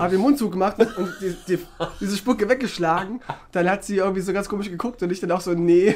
[0.00, 1.58] Hab den Mund zugemacht und die, die,
[2.00, 3.20] diese Spucke weggeschlagen.
[3.50, 5.88] Dann hat sie irgendwie so ganz komisch geguckt und ich dann auch so, nee.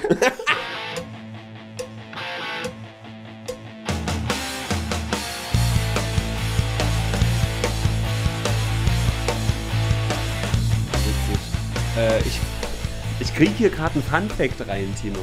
[11.96, 12.40] Äh, ich
[13.20, 15.20] ich kriege hier gerade einen Fun-Fact rein, Tino.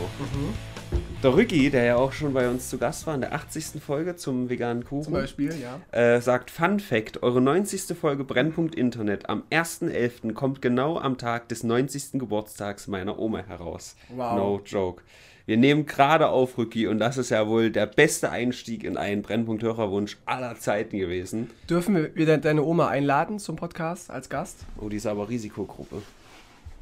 [1.21, 3.83] Der Rücki, der ja auch schon bei uns zu Gast war in der 80.
[3.85, 5.81] Folge zum veganen Kuchen, Zum Beispiel, ja.
[5.91, 7.97] äh, sagt Fun Fact, eure 90.
[7.97, 10.31] Folge Brennpunkt Internet am 1.11.
[10.31, 12.13] kommt genau am Tag des 90.
[12.13, 13.97] Geburtstags meiner Oma heraus.
[14.15, 14.37] Wow.
[14.37, 15.03] No joke.
[15.45, 19.21] Wir nehmen gerade auf, Rücki, und das ist ja wohl der beste Einstieg in einen
[19.21, 21.49] Brennpunkt-Hörerwunsch aller Zeiten gewesen.
[21.69, 24.59] Dürfen wir deine Oma einladen zum Podcast als Gast?
[24.79, 26.01] Oh, die ist aber Risikogruppe.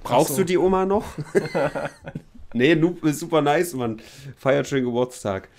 [0.03, 0.41] Brauchst so.
[0.41, 1.05] du die Oma noch?
[2.53, 4.01] nee, Noob ist super nice, Mann.
[4.37, 5.49] Feiert schön Geburtstag.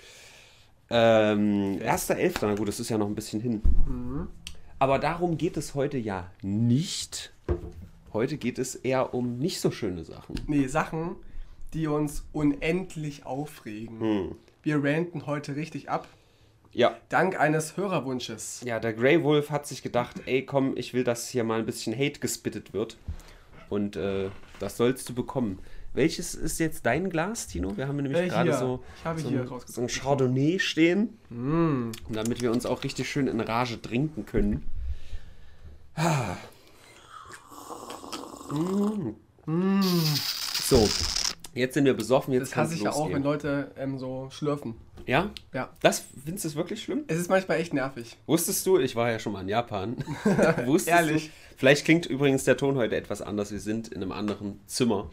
[0.89, 2.39] Ähm, 1.11.
[2.41, 3.61] Na gut, das ist ja noch ein bisschen hin.
[4.79, 7.33] Aber darum geht es heute ja nicht.
[8.13, 10.35] Heute geht es eher um nicht so schöne Sachen.
[10.47, 11.15] Nee, Sachen,
[11.73, 13.99] die uns unendlich aufregen.
[13.99, 14.35] Hm.
[14.63, 16.07] Wir ranten heute richtig ab.
[16.71, 16.97] Ja.
[17.09, 18.61] Dank eines Hörerwunsches.
[18.63, 21.65] Ja, der Grey Wolf hat sich gedacht, ey komm, ich will, dass hier mal ein
[21.65, 22.97] bisschen Hate gespittet wird.
[23.69, 24.29] Und äh,
[24.59, 25.59] das sollst du bekommen.
[25.99, 27.75] Welches ist jetzt dein Glas, Tino?
[27.75, 28.81] Wir haben nämlich Äh, gerade so,
[29.17, 31.19] so, so ein Chardonnay stehen.
[31.29, 31.91] Mm.
[32.07, 34.63] Damit wir uns auch richtig schön in Rage trinken können.
[35.95, 36.37] Ah.
[39.45, 39.81] Mm.
[40.63, 40.87] So,
[41.53, 43.21] jetzt sind wir besoffen, jetzt Das hasse ich ja auch, wenn.
[43.21, 44.75] Leute ähm, so schlürfen.
[45.05, 45.31] Ja?
[45.53, 45.69] Ja.
[45.81, 47.03] Das findest du es wirklich schlimm?
[47.07, 48.15] Es ist manchmal echt nervig.
[48.25, 49.97] Wusstest du, ich war ja schon mal in Japan.
[50.65, 51.25] Wusstest Ehrlich?
[51.25, 53.51] Du, vielleicht klingt übrigens der Ton heute etwas anders.
[53.51, 55.09] Wir sind in einem anderen Zimmer.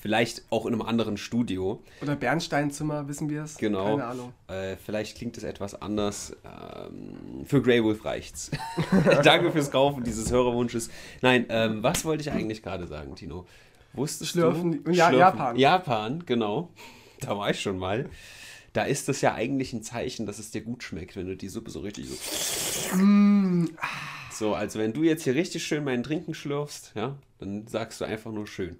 [0.00, 1.82] Vielleicht auch in einem anderen Studio.
[2.00, 3.58] Oder Bernsteinzimmer, wissen wir es?
[3.58, 3.84] Genau.
[3.96, 4.32] Keine Ahnung.
[4.48, 6.34] Äh, vielleicht klingt es etwas anders.
[6.44, 8.50] Ähm, für Grey Wolf reicht's.
[9.22, 10.88] Danke fürs Kaufen dieses Hörerwunsches.
[11.20, 13.46] Nein, ähm, was wollte ich eigentlich gerade sagen, Tino?
[13.92, 14.82] Wusstest Schlürfen.
[14.84, 14.90] du?
[14.90, 15.56] Ja, Japan.
[15.56, 16.70] Japan, genau.
[17.20, 18.08] Da war ich schon mal.
[18.72, 21.48] Da ist das ja eigentlich ein Zeichen, dass es dir gut schmeckt, wenn du die
[21.48, 22.96] Suppe so richtig so.
[22.96, 23.68] Mm,
[24.32, 28.04] So, also wenn du jetzt hier richtig schön meinen Trinken schlürfst, ja, dann sagst du
[28.06, 28.76] einfach nur schön.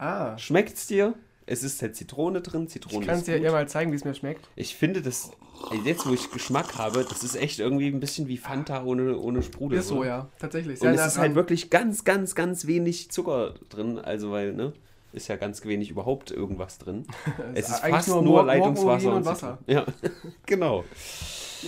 [0.00, 0.38] Ah.
[0.38, 1.14] Schmeckt's dir?
[1.44, 4.04] Es ist halt Zitrone drin, Zitrone Ich kann es dir ja mal zeigen, wie es
[4.04, 4.48] mir schmeckt.
[4.56, 5.32] Ich finde das,
[5.84, 9.42] jetzt wo ich Geschmack habe, das ist echt irgendwie ein bisschen wie Fanta ohne, ohne
[9.42, 9.78] Sprudel.
[9.78, 10.06] Ist so, oder?
[10.06, 10.28] ja.
[10.38, 10.80] Tatsächlich.
[10.80, 14.72] Und es ist halt wirklich ganz, ganz, ganz wenig Zucker drin, also weil, ne,
[15.12, 17.06] ist ja ganz wenig überhaupt irgendwas drin.
[17.54, 19.58] es ist eigentlich fast nur nur, Leitungswasser und Wasser.
[19.66, 19.86] Ja,
[20.46, 20.84] genau.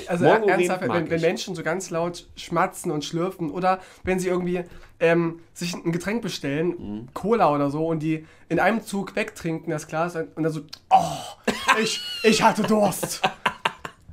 [0.07, 1.21] Also Morgenurin ernsthaft, wenn, wenn.
[1.21, 4.65] Menschen so ganz laut schmatzen und schlürfen oder wenn sie irgendwie
[5.01, 7.09] ähm, sich ein Getränk bestellen, Mhm.
[7.13, 10.61] Cola oder so, und die in einem Zug wegtrinken, das Glas, und dann so,
[10.91, 11.43] oh,
[11.83, 13.21] ich, ich hatte Durst.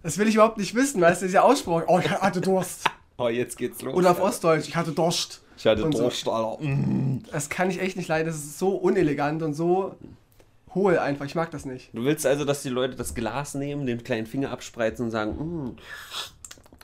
[0.03, 2.85] Das will ich überhaupt nicht wissen, weißt du, dieser Ausspruch, oh, ich hatte Durst.
[3.17, 3.93] Oh, jetzt geht's los.
[3.93, 5.41] Oder auf Ostdeutsch, ich hatte Durst.
[5.59, 6.03] Ich hatte und so.
[6.03, 6.63] Durst, Alter.
[6.63, 7.21] Mm.
[7.31, 9.95] Das kann ich echt nicht leiden, das ist so unelegant und so
[10.73, 11.89] hohl einfach, ich mag das nicht.
[11.93, 15.75] Du willst also, dass die Leute das Glas nehmen, den kleinen Finger abspreizen und sagen,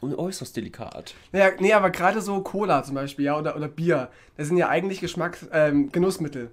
[0.02, 1.14] mm, äußerst delikat.
[1.32, 4.68] Naja, nee, aber gerade so Cola zum Beispiel, ja, oder, oder Bier, das sind ja
[4.70, 6.52] eigentlich Geschmacks, ähm, Genussmittel.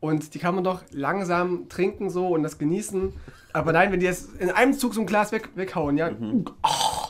[0.00, 3.12] Und die kann man doch langsam trinken so und das genießen.
[3.52, 6.12] Aber nein, wenn die jetzt in einem Zug so ein Glas weg, weghauen, ja.
[6.62, 7.08] Oh,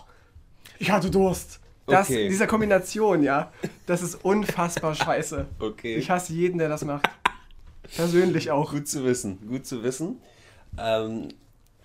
[0.78, 1.60] ich hatte Durst.
[1.88, 2.28] Das, Okay.
[2.28, 3.53] Dieser Kombination, ja,
[3.87, 5.47] das ist unfassbar scheiße.
[5.59, 5.97] Okay.
[5.97, 7.09] Ich hasse jeden, der das macht.
[7.97, 8.71] Persönlich auch.
[8.71, 10.21] Gut zu wissen, gut zu wissen.
[10.78, 11.28] Ähm,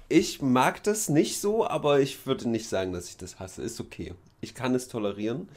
[0.10, 3.64] ich mag das nicht so, aber ich würde nicht sagen, dass ich das hasse.
[3.64, 4.14] Ist okay.
[4.42, 5.48] Ich kann es tolerieren.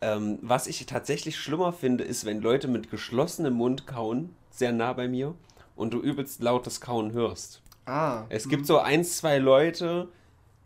[0.00, 4.92] Ähm, was ich tatsächlich schlimmer finde, ist, wenn Leute mit geschlossenem Mund kauen, sehr nah
[4.92, 5.34] bei mir,
[5.74, 7.62] und du übelst lautes Kauen hörst.
[7.86, 8.24] Ah.
[8.28, 10.08] Es gibt so ein, zwei Leute,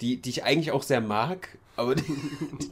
[0.01, 2.05] die, die ich eigentlich auch sehr mag, aber die,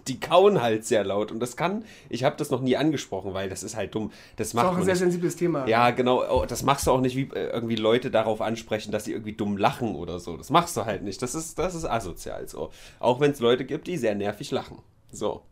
[0.07, 1.33] die kauen halt sehr laut.
[1.33, 4.13] Und das kann, ich habe das noch nie angesprochen, weil das ist halt dumm.
[4.37, 5.01] Das Ist macht auch ein sehr nicht.
[5.01, 5.67] sensibles Thema.
[5.67, 6.23] Ja, genau.
[6.31, 9.33] Oh, Das machst du auch nicht, wie äh, irgendwie Leute darauf ansprechen, dass sie irgendwie
[9.33, 10.37] dumm lachen oder so.
[10.37, 11.21] Das machst du halt nicht.
[11.23, 12.71] Das ist, das ist asozial so.
[13.01, 14.79] Auch wenn es Leute gibt, die sehr nervig lachen.
[15.11, 15.43] So.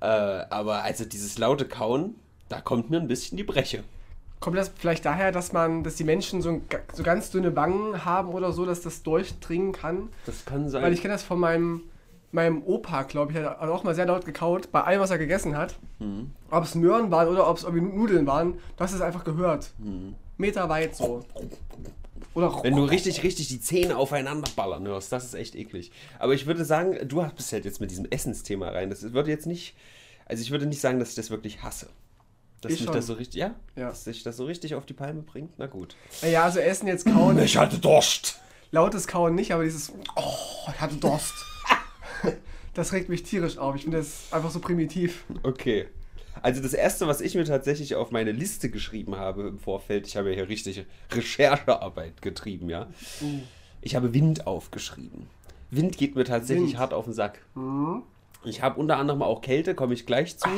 [0.00, 2.14] Äh, aber also dieses laute Kauen,
[2.48, 3.84] da kommt mir ein bisschen die Breche.
[4.40, 6.62] Kommt das vielleicht daher, dass man, dass die Menschen so, ein,
[6.94, 10.08] so ganz dünne Wangen haben oder so, dass das durchdringen kann?
[10.24, 10.82] Das kann sein.
[10.82, 11.82] Weil ich kenne das von meinem,
[12.32, 15.56] meinem Opa, glaube ich, hat auch mal sehr laut gekaut, bei allem, was er gegessen
[15.56, 15.74] hat.
[15.98, 16.30] Mhm.
[16.50, 19.70] Ob es Möhren waren oder ob es irgendwie Nudeln waren, du hast es einfach gehört.
[20.36, 21.24] Meter weit so.
[22.34, 22.62] Oder Mhm.
[22.62, 25.90] Wenn du richtig, richtig die Zähne aufeinander ballern hörst, das ist echt eklig.
[26.18, 28.88] Aber ich würde sagen, du bist halt jetzt mit diesem Essensthema rein.
[28.90, 29.74] Das würde jetzt nicht,
[30.26, 31.88] also ich würde nicht sagen, dass ich das wirklich hasse.
[32.60, 32.94] Dass Ich mich schon.
[32.96, 33.54] das so richtig, ja?
[33.74, 33.88] Ja.
[33.88, 35.54] Dass sich das so richtig auf die Palme bringt?
[35.58, 35.96] Na gut.
[36.22, 37.38] Naja, also Essen jetzt kauen.
[37.40, 38.38] Ich hatte Durst.
[38.70, 41.34] Lautes Kauen nicht, aber dieses, oh, ich hatte Durst.
[42.74, 43.74] das regt mich tierisch auf.
[43.76, 45.24] Ich finde das einfach so primitiv.
[45.42, 45.86] Okay.
[46.42, 50.16] Also das Erste, was ich mir tatsächlich auf meine Liste geschrieben habe im Vorfeld, ich
[50.16, 52.88] habe ja hier richtig Recherchearbeit getrieben, ja.
[53.20, 53.40] Uh.
[53.82, 55.26] Ich habe Wind aufgeschrieben.
[55.70, 56.78] Wind geht mir tatsächlich Wind.
[56.78, 57.40] hart auf den Sack.
[57.54, 58.02] Mhm.
[58.44, 60.48] Ich habe unter anderem auch Kälte, komme ich gleich zu.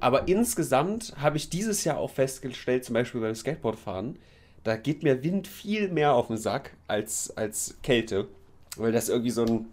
[0.00, 4.18] Aber insgesamt habe ich dieses Jahr auch festgestellt, zum Beispiel beim Skateboardfahren,
[4.64, 8.28] da geht mir Wind viel mehr auf den Sack als, als Kälte,
[8.76, 9.66] weil das irgendwie so ein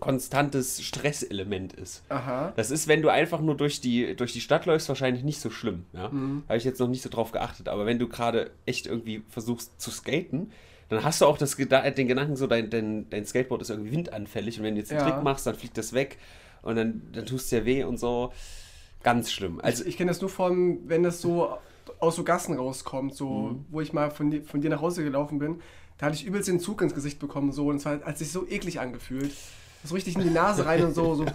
[0.00, 2.02] konstantes Stresselement ist.
[2.08, 2.52] Aha.
[2.56, 5.50] Das ist, wenn du einfach nur durch die, durch die Stadt läufst, wahrscheinlich nicht so
[5.50, 5.84] schlimm.
[5.92, 6.04] Ja?
[6.48, 7.68] Habe ich jetzt noch nicht so drauf geachtet.
[7.68, 10.50] Aber wenn du gerade echt irgendwie versuchst zu skaten,
[10.90, 14.58] dann hast du auch das, den Gedanken, so dein, dein, dein Skateboard ist irgendwie windanfällig.
[14.58, 15.10] Und wenn du jetzt einen Ja.
[15.10, 16.18] Trick machst, dann fliegt das weg
[16.62, 18.32] und dann, dann tust du dir weh und so.
[19.02, 19.58] Ganz schlimm.
[19.60, 21.56] Also, Also ich kenne das nur von, wenn das so
[22.00, 23.64] aus so Gassen rauskommt, so, Mhm.
[23.70, 25.60] wo ich mal von, dir- von dir nach Hause gelaufen bin,
[25.98, 28.46] da hatte ich übelst den Zug ins Gesicht bekommen, so, und es hat sich so
[28.48, 29.32] eklig angefühlt.
[29.86, 31.26] So richtig in die Nase rein und so, so.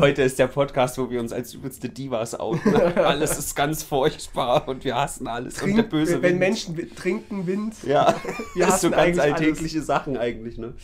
[0.00, 2.74] heute ist der Podcast, wo wir uns als übelste Divas outen.
[2.76, 5.62] alles ist ganz furchtbar und wir hassen alles.
[5.62, 6.38] und der Trink, böse wenn Wind.
[6.40, 7.74] Menschen trinken Wind.
[7.84, 8.14] Ja,
[8.54, 9.34] Wir das ist so ganz eigentlich alles.
[9.34, 10.74] alltägliche Sachen eigentlich, ne?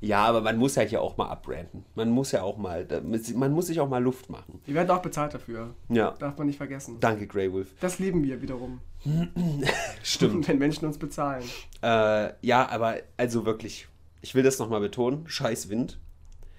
[0.00, 1.84] Ja, aber man muss halt ja auch mal abbranden.
[1.96, 2.86] Man muss ja auch mal,
[3.34, 4.60] man muss sich auch mal Luft machen.
[4.64, 5.74] Wir werden auch bezahlt dafür.
[5.88, 6.12] Ja.
[6.20, 6.98] Darf man nicht vergessen.
[7.00, 7.74] Danke, Grey Wolf.
[7.80, 8.80] Das lieben wir wiederum.
[10.04, 10.46] Stimmt.
[10.46, 11.42] Wenn Menschen uns bezahlen.
[11.82, 13.88] äh, ja, aber also wirklich,
[14.22, 15.98] ich will das nochmal betonen, scheiß Wind.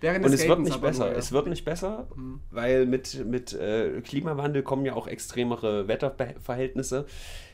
[0.02, 1.06] Während Und es wird nicht besser.
[1.06, 1.18] nur, ja.
[1.18, 2.08] Es wird nicht besser,
[2.52, 7.06] weil mit, mit äh, Klimawandel kommen ja auch extremere Wetterverhältnisse.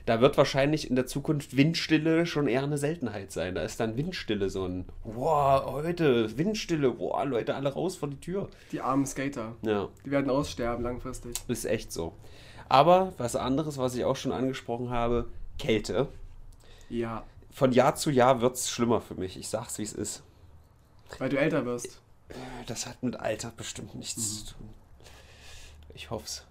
[0.06, 3.56] Da wird wahrscheinlich in der Zukunft Windstille schon eher eine Seltenheit sein.
[3.56, 8.20] Da ist dann Windstille so ein, wow, heute Windstille, wow, Leute, alle raus vor die
[8.20, 8.50] Tür.
[8.72, 9.56] Die armen Skater.
[9.64, 11.34] Ja, Die werden aussterben langfristig.
[11.48, 12.14] ist echt so.
[12.70, 15.26] Aber was anderes, was ich auch schon angesprochen habe,
[15.58, 16.08] Kälte.
[16.90, 17.24] Ja.
[17.52, 19.38] Von Jahr zu Jahr wird es schlimmer für mich.
[19.38, 20.22] Ich sag's, wie es ist.
[21.18, 22.02] Weil du älter wirst.
[22.68, 24.70] Das hat mit Alter bestimmt nichts zu tun.
[25.94, 26.44] Ich hoff's.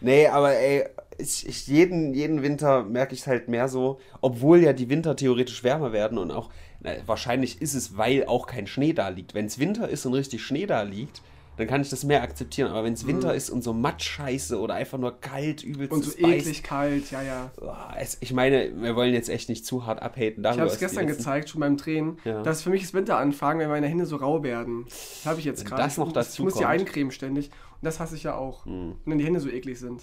[0.00, 0.84] Nee, aber ey,
[1.18, 5.16] ich, ich, jeden, jeden Winter merke ich es halt mehr so, obwohl ja die Winter
[5.16, 6.50] theoretisch wärmer werden und auch,
[6.80, 9.34] na, wahrscheinlich ist es, weil auch kein Schnee da liegt.
[9.34, 11.22] Wenn es Winter ist und richtig Schnee da liegt,
[11.56, 12.70] dann kann ich das mehr akzeptieren.
[12.70, 16.18] Aber wenn es Winter ist und so Matschscheiße oder einfach nur kalt, übelst Und so
[16.18, 17.50] eklig kalt, ja, ja.
[17.98, 20.42] es, ich meine, wir wollen jetzt echt nicht zu hart abhaten.
[20.44, 22.42] Ich habe es gestern gezeigt, schon beim Drehen, Ja.
[22.42, 24.84] dass für mich das Winter anfangen, wenn meine Hände so rau werden.
[24.86, 25.82] Das habe ich jetzt gerade.
[25.82, 26.64] das noch dazu Ich muss kommt.
[26.66, 26.70] Hm.
[26.72, 27.46] eincremen ständig.
[27.50, 28.66] Und das hasse ich ja auch.
[28.66, 30.00] Und wenn die Hände so eklig sind.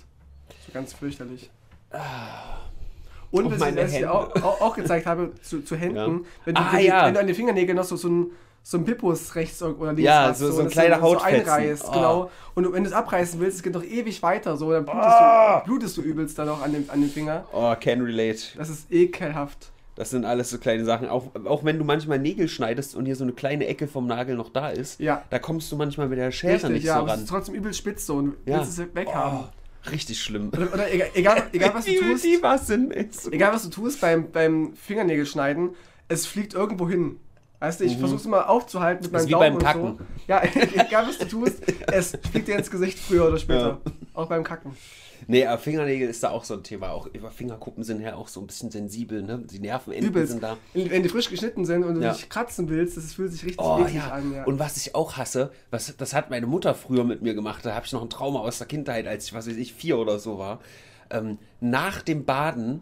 [0.66, 1.50] So ganz fürchterlich.
[3.32, 6.08] Und Oh, was, ich, auch, auch, gezeigt habe zu, zu Händen, Ja.
[6.46, 7.06] wenn, du, Ah, wenn, ja.
[7.06, 8.32] wenn du an den Fingernägeln noch so, so ein
[8.64, 11.08] so ein Pippus rechts oder links Ja, hast, so- so ein dass kleiner du so
[11.16, 11.50] Hautfetzen.
[11.50, 11.92] einreißt, Oh.
[11.92, 12.32] genau.
[12.56, 15.60] Und wenn du es abreißen willst, es geht noch ewig weiter, so, dann blutest, Ah.
[15.62, 17.46] du, blutest du übelst dann auch an dem, an dem Finger.
[17.54, 18.40] Oh, can relate.
[18.58, 19.72] Das ist ekelhaft.
[19.96, 21.10] Das sind alles so kleine Sachen.
[21.10, 24.36] Auch, auch wenn du manchmal Nägel schneidest und hier so eine kleine Ecke vom Nagel
[24.36, 25.24] noch da ist, Ja.
[25.30, 27.24] da kommst du manchmal mit der Schere Richtig, nicht ja, so aber es ran.
[27.24, 28.60] ist trotzdem übel spitz so und Ja.
[28.60, 29.40] willst es weghaben.
[29.46, 30.50] Oh, richtig schlimm.
[30.56, 33.32] Oder, oder egal, egal, egal, was du tust, was so.
[33.32, 35.72] egal was du tust beim, beim Fingernägel schneiden,
[36.08, 37.20] es fliegt irgendwo hin.
[37.62, 39.18] Weißt du, ich versuch's immer aufzuhalten mit Mhm.
[39.18, 40.06] Meinem wie Daumen beim und so.
[40.28, 40.42] Ja,
[40.88, 41.62] egal was du tust,
[41.94, 43.80] es fliegt dir ins Gesicht früher oder später.
[44.14, 44.72] Auch beim Kacken.
[45.28, 46.90] Nee, aber Fingernägel ist da auch so ein Thema.
[46.90, 49.38] Auch Fingerkuppen sind ja auch so ein bisschen sensibel, ne?
[49.46, 50.32] Die Nervenenden Übelst.
[50.32, 50.58] sind da.
[50.74, 52.14] Wenn die frisch geschnitten sind und du Ja.
[52.14, 54.08] dich kratzen willst, das fühlt sich richtig Oh ja.
[54.10, 54.34] an.
[54.34, 54.44] Ja.
[54.46, 57.64] Und was ich auch hasse, was, das hat meine Mutter früher mit mir gemacht.
[57.64, 60.00] Da habe ich noch ein Trauma aus der Kindheit, als ich, was weiß ich, vier
[60.00, 60.60] oder so war.
[61.12, 62.82] Ähm, nach dem Baden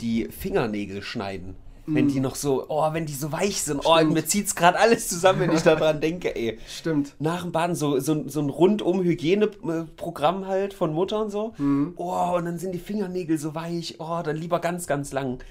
[0.00, 1.54] die Fingernägel schneiden.
[1.86, 3.98] Wenn die noch so, oh, wenn die so weich sind, oh, Mm.
[3.98, 4.12] Stimmt.
[4.14, 6.58] mir zieht's gerade alles zusammen, wenn ich daran denke, ey.
[6.66, 7.14] Stimmt.
[7.18, 11.54] Nach dem Baden so, so, so ein Rundum-Hygieneprogramm halt von Mutter und so.
[11.58, 11.92] Mhm.
[11.96, 13.96] Oh, und dann sind die Fingernägel so weich.
[13.98, 15.42] Oh, dann lieber ganz, ganz lang.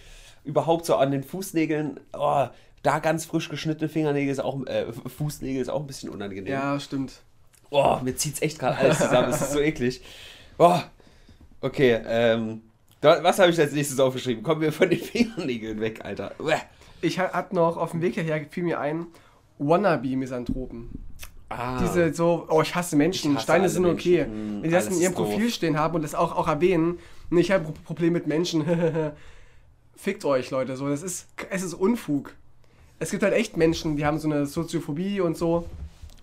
[0.44, 2.00] Überhaupt so an den Fußnägeln.
[2.18, 2.48] Oh,
[2.82, 6.52] da ganz frisch geschnittene Fingernägel ist auch, äh, Fußnägel ist auch ein bisschen unangenehm.
[6.52, 7.14] Ja, stimmt.
[7.70, 9.30] Oh, mir zieht's echt gerade alles zusammen.
[9.30, 10.02] Es ist so eklig.
[10.58, 10.80] Oh,
[11.62, 12.62] okay, ähm,
[13.04, 14.44] was habe ich als nächstes aufgeschrieben?
[14.44, 16.32] Kommen wir von den Fingernägeln weg, Alter.
[16.40, 16.56] Uäh.
[17.02, 19.08] Ich ha- hab noch auf dem Weg hierher, fiel mir ein,
[19.60, 20.90] Wannabe-Misanthropen.
[21.50, 24.26] Ah, Diese so, oh, ich hasse Menschen, Ich hasse Steine sind okay.
[24.26, 24.60] Menschen.
[24.60, 25.30] Mm, Wenn die das alles in ihrem ist doof.
[25.30, 26.98] Profil stehen haben und das auch, auch erwähnen,
[27.30, 28.64] nee, ich habe ein Problem mit Menschen.
[29.96, 30.76] Fickt euch, Leute.
[30.76, 32.34] So, das ist, es ist Unfug.
[33.00, 35.68] Es gibt halt echt Menschen, die haben so eine Soziophobie und so.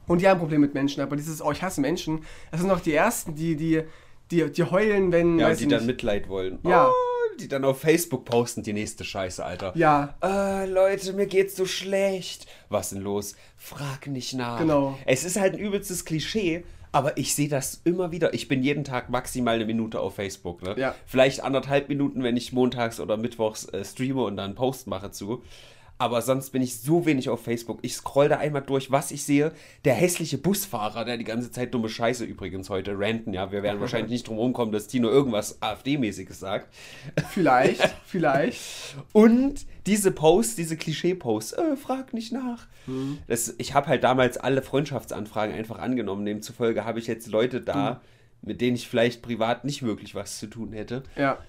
[0.06, 1.02] Und die haben ein Problem mit Menschen.
[1.02, 3.82] Aber dieses, oh, ich hasse Menschen, das sind noch die Ersten, die, die,
[4.30, 5.38] die, die heulen, wenn.
[5.38, 5.86] ja, die ich dann nicht.
[5.86, 6.58] Mitleid wollen.
[6.64, 6.88] Ja.
[6.88, 9.72] Oh, die dann auf Facebook posten, die nächste Scheiße, Alter.
[9.74, 12.46] Ja, Äh, Leute, mir geht's so schlecht.
[12.68, 13.34] Was denn los?
[13.56, 14.58] Frag nicht nach.
[14.58, 14.98] Genau.
[15.06, 18.34] Es ist halt ein übelstes Klischee, aber ich sehe das immer wieder.
[18.34, 20.62] Ich bin jeden Tag maximal eine Minute auf Facebook.
[20.62, 20.74] Ne?
[20.78, 20.94] Ja.
[21.06, 25.10] Vielleicht anderthalb Minuten, wenn ich montags oder mittwochs äh, streame und dann einen Post mache
[25.10, 25.42] zu.
[26.00, 27.80] Aber sonst bin ich so wenig auf Facebook.
[27.82, 29.52] Ich scroll da einmal durch, was ich sehe.
[29.84, 33.34] Der hässliche Busfahrer, der die ganze Zeit dumme Scheiße übrigens heute ranten.
[33.34, 36.74] Ja, wir werden wahrscheinlich nicht drum rumkommen, dass Tino irgendwas AfD-mäßiges sagt.
[37.28, 38.62] Vielleicht, vielleicht.
[39.12, 42.66] Und diese Posts, diese Klischee-Posts, äh, frag nicht nach.
[42.86, 43.18] Mhm.
[43.26, 46.24] Das, ich habe halt damals alle Freundschaftsanfragen einfach angenommen.
[46.24, 48.00] Demzufolge habe ich jetzt Leute da,
[48.40, 48.48] mhm.
[48.48, 51.02] mit denen ich vielleicht privat nicht wirklich was zu tun hätte.
[51.14, 51.40] Ja.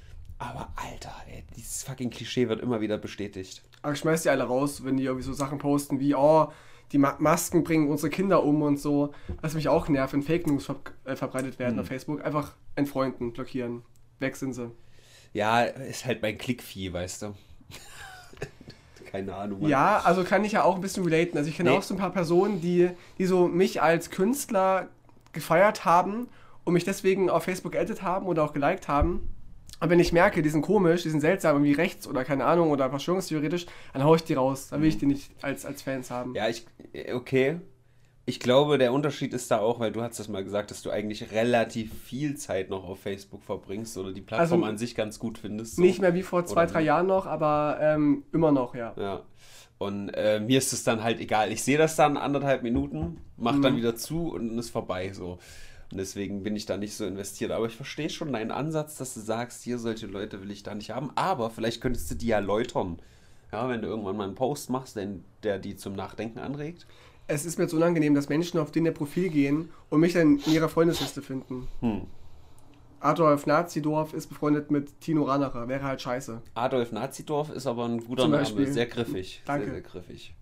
[0.41, 3.61] Aber Alter, ey, dieses fucking Klischee wird immer wieder bestätigt.
[3.83, 6.51] Aber ich schmeiß die alle raus, wenn die irgendwie so Sachen posten wie, oh,
[6.91, 9.13] die Ma Masken bringen unsere Kinder um und so.
[9.41, 11.81] Was mich auch nervt, wenn Fake News ver äh, verbreitet werden mhm.
[11.81, 12.25] auf Facebook.
[12.25, 13.83] Einfach entfreunden, blockieren.
[14.17, 14.71] Weg sind sie.
[15.31, 17.35] Ja, ist halt mein Klickvieh, weißt du.
[19.11, 19.61] Keine Ahnung.
[19.61, 19.69] Mann.
[19.69, 21.37] Ja, also kann ich ja auch ein bisschen relaten.
[21.37, 21.77] Also ich kenne nee.
[21.77, 24.87] auch so ein paar Personen, die, die so mich als Künstler
[25.33, 26.29] gefeiert haben
[26.63, 29.29] und mich deswegen auf Facebook edit haben oder auch geliked haben.
[29.81, 32.69] Und wenn ich merke, die sind komisch, die sind seltsam, irgendwie rechts oder keine Ahnung
[32.69, 34.67] oder verschwörungstheoretisch, dann haue ich die raus.
[34.69, 36.35] Dann will ich die nicht als, als Fans haben.
[36.35, 36.67] Ja, ich,
[37.11, 37.59] okay.
[38.27, 40.91] Ich glaube, der Unterschied ist da auch, weil du hast das mal gesagt, dass du
[40.91, 45.17] eigentlich relativ viel Zeit noch auf Facebook verbringst oder die Plattform also, an sich ganz
[45.17, 45.77] gut findest.
[45.77, 45.81] So.
[45.81, 48.93] Nicht mehr wie vor zwei, oder drei Jahren noch, aber ähm, immer noch, ja.
[48.95, 49.23] Ja.
[49.79, 51.51] Und äh, mir ist es dann halt egal.
[51.51, 53.63] Ich sehe das dann anderthalb Minuten, mach mhm.
[53.63, 55.39] dann wieder zu und ist vorbei so.
[55.91, 57.51] Und deswegen bin ich da nicht so investiert.
[57.51, 60.73] Aber ich verstehe schon deinen Ansatz, dass du sagst, hier solche Leute will ich da
[60.73, 61.11] nicht haben.
[61.15, 62.99] Aber vielleicht könntest du die ja erläutern.
[63.51, 64.97] Ja, wenn du irgendwann mal einen Post machst,
[65.43, 66.87] der die zum Nachdenken anregt.
[67.27, 70.39] Es ist mir so unangenehm, dass Menschen auf den ihr Profil gehen und mich dann
[70.39, 71.67] in ihrer Freundesliste finden.
[71.81, 72.07] Hm.
[73.01, 75.67] Adolf Nazidorf ist befreundet mit Tino Ranacher.
[75.67, 76.41] Wäre halt scheiße.
[76.53, 78.71] Adolf Nazidorf ist aber ein guter Name.
[78.71, 79.41] Sehr griffig.
[79.45, 79.65] Danke.
[79.65, 80.35] Sehr, sehr griffig.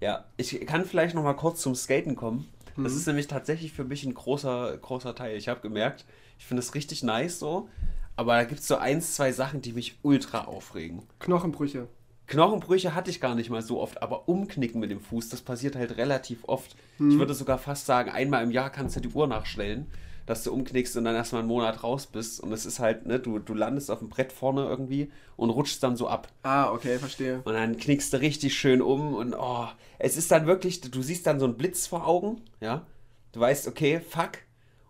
[0.00, 2.48] Ja, ich kann vielleicht noch mal kurz zum Skaten kommen.
[2.76, 2.98] Das mhm.
[2.98, 5.36] ist nämlich tatsächlich für mich ein großer, großer Teil.
[5.36, 6.04] Ich habe gemerkt,
[6.38, 7.68] ich finde es richtig nice so,
[8.16, 11.02] aber da gibt es so eins, zwei Sachen, die mich ultra aufregen.
[11.18, 11.88] Knochenbrüche.
[12.26, 15.76] Knochenbrüche hatte ich gar nicht mal so oft, aber umknicken mit dem Fuß, das passiert
[15.76, 16.76] halt relativ oft.
[16.98, 17.12] Mhm.
[17.12, 19.86] Ich würde sogar fast sagen, einmal im Jahr kannst du die Uhr nachstellen
[20.26, 22.40] dass du umknickst und dann erstmal einen Monat raus bist.
[22.40, 25.82] Und es ist halt, ne, du, du landest auf dem Brett vorne irgendwie und rutschst
[25.82, 26.28] dann so ab.
[26.42, 27.40] Ah, okay, verstehe.
[27.44, 29.68] Und dann knickst du richtig schön um und oh,
[29.98, 32.84] es ist dann wirklich, du siehst dann so einen Blitz vor Augen, ja.
[33.32, 34.38] Du weißt, okay, fuck.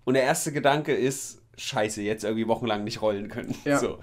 [0.05, 3.55] Und der erste Gedanke ist, scheiße, jetzt irgendwie wochenlang nicht rollen können.
[3.65, 3.79] Ja.
[3.79, 3.99] So.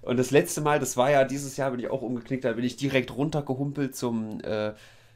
[0.00, 2.64] Und das letzte Mal, das war ja dieses Jahr, bin ich auch umgeknickt, da bin
[2.64, 4.72] ich direkt runtergehumpelt zum, äh,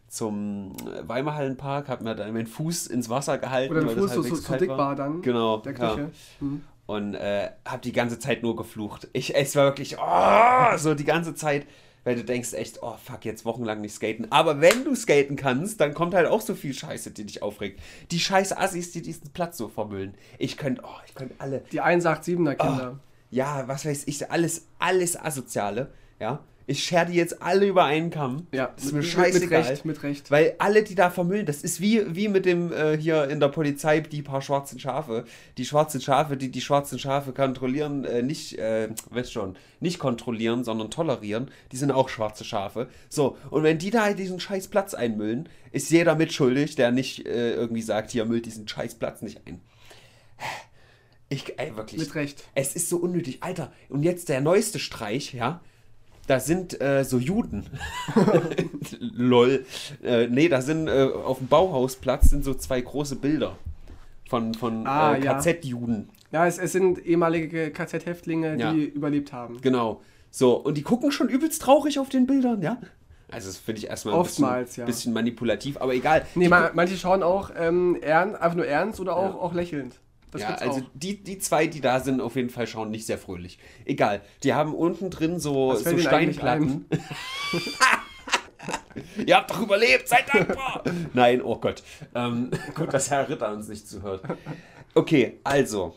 [0.09, 0.73] zum
[1.03, 3.73] Weimarhallenpark, habe mir dann meinen Fuß ins Wasser gehalten.
[3.73, 4.79] Oder der Fuß so, so, dick war.
[4.79, 4.97] war.
[4.97, 5.23] dann.
[5.23, 5.59] Genau.
[5.59, 6.11] Der Küche.
[6.41, 6.47] Ja.
[6.47, 6.63] Mhm.
[6.87, 9.09] Und äh, habe die ganze Zeit nur geflucht.
[9.13, 11.67] Ich, es war wirklich, oh, so die ganze Zeit,
[12.05, 14.31] weil du denkst echt, oh fuck, jetzt wochenlang nicht skaten.
[14.31, 17.81] Aber wenn du skaten kannst, dann kommt halt auch so viel Scheiße, die dich aufregt.
[18.13, 20.15] Die scheiß Assis, die diesen Platz so vermüllen.
[20.39, 21.65] Ich könnte, oh, ich könnte alle.
[21.73, 22.93] Die 187er Kinder.
[22.95, 22.99] Oh,
[23.33, 28.11] ja, was weiß ich, alles, alles Asoziale, ja ich schere die jetzt alle über einen
[28.11, 28.49] Kamm.
[28.51, 29.61] Ja, das ist mir scheißegal.
[29.61, 30.31] Mit Recht, mit Recht.
[30.33, 33.49] Weil alle, die da vermüllen, das ist wie, wie mit dem äh, hier in der
[33.49, 35.25] Polizei, die paar schwarzen Schafe.
[35.59, 40.65] Die schwarzen Schafe, die die schwarzen Schafe kontrollieren, äh, nicht, äh, weißt schon, nicht kontrollieren,
[40.65, 42.89] sondern tolerieren, die sind auch schwarze Schafe.
[43.09, 47.53] So, und wenn die da diesen scheiß Platz einmüllen, ist jeder mitschuldig, der nicht äh,
[47.53, 49.61] irgendwie sagt, hier müllt diesen scheiß Platz nicht ein.
[51.29, 52.01] Ich, ey, wirklich.
[52.01, 52.45] Mit Recht.
[52.55, 53.39] Es ist so unnötig.
[53.41, 55.61] Alter, und jetzt der neueste Streich, ja
[56.27, 57.67] da sind äh, so Juden.
[59.01, 59.65] Lol.
[60.03, 63.57] Äh, nee, da sind äh, auf dem Bauhausplatz sind so zwei große Bilder
[64.29, 66.09] von, von ah, äh, KZ-Juden.
[66.33, 68.73] Ja, es, es sind ehemalige KZ-Häftlinge, die ja.
[68.73, 69.61] überlebt haben.
[69.61, 70.03] Genau.
[70.31, 72.79] So, und die gucken schon übelst traurig auf den Bildern, ja?
[73.31, 74.87] Also das finde ich erstmal ein Oftmals, bisschen, ja.
[74.87, 76.27] bisschen manipulativ, aber egal.
[76.35, 79.41] Nee, man, manche schauen auch ähm, ernst, einfach nur ernst oder auch, ja.
[79.41, 79.99] auch lächelnd.
[80.37, 83.19] Das ja, also die, die zwei, die da sind, auf jeden Fall schauen nicht sehr
[83.19, 83.59] fröhlich.
[83.85, 84.21] Egal.
[84.43, 86.87] Die haben unten drin so, so Steinplatten.
[89.27, 90.83] Ihr habt doch überlebt, seid dankbar!
[91.13, 91.83] Nein, oh Gott.
[92.15, 94.23] Ähm, gut, dass Herr Ritter uns nicht zuhört.
[94.95, 95.95] Okay, also.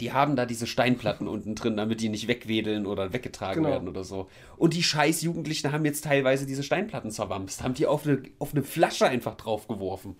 [0.00, 3.74] Die haben da diese Steinplatten unten drin, damit die nicht wegwedeln oder weggetragen genau.
[3.74, 4.28] werden oder so.
[4.56, 8.54] Und die scheiß Jugendlichen haben jetzt teilweise diese Steinplatten zerwamst, haben die auf eine, auf
[8.54, 10.16] eine Flasche einfach draufgeworfen.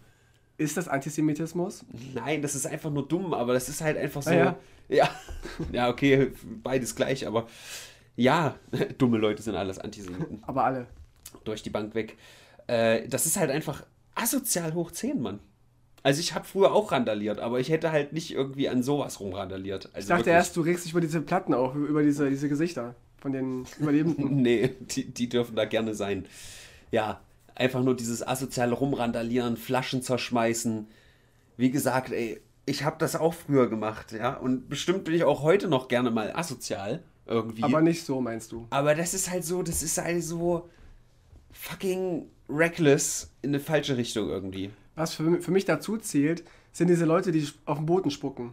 [0.59, 1.85] Ist das Antisemitismus?
[2.15, 4.31] Nein, das ist einfach nur dumm, aber das ist halt einfach so.
[4.31, 4.59] Ah, ja.
[4.88, 5.09] ja.
[5.73, 7.47] ja, okay, beides gleich, aber
[8.17, 8.57] ja,
[8.99, 10.43] dumme Leute sind alles Antisemiten.
[10.43, 10.88] Aber alle.
[11.45, 12.19] Durch die Bank weg.
[12.67, 13.87] Äh, das ist halt einfach
[14.17, 15.38] asozial hoch 10, Mann.
[16.03, 19.87] Also ich habe früher auch randaliert, aber ich hätte halt nicht irgendwie an sowas rumrandaliert.
[19.95, 20.35] Also ich dachte wirklich.
[20.35, 24.37] erst, du regst dich über diese Platten auf, über diese, diese Gesichter von den Überlebenden.
[24.43, 26.27] nee, die, die dürfen da gerne sein.
[26.91, 27.21] Ja,
[27.59, 30.87] Einfach nur dieses asoziale Rumrandalieren, Flaschen zerschmeißen.
[31.57, 34.35] Wie gesagt, ey, ich habe das auch früher gemacht, ja.
[34.35, 37.62] Und bestimmt bin ich auch heute noch gerne mal asozial irgendwie.
[37.65, 38.67] Aber nicht so, meinst du?
[38.71, 40.69] Aber das ist halt so, das ist halt so.
[41.53, 44.71] fucking reckless in eine falsche Richtung irgendwie.
[44.95, 48.53] Was für, für mich dazu zählt, sind diese Leute, die auf den Boden spucken.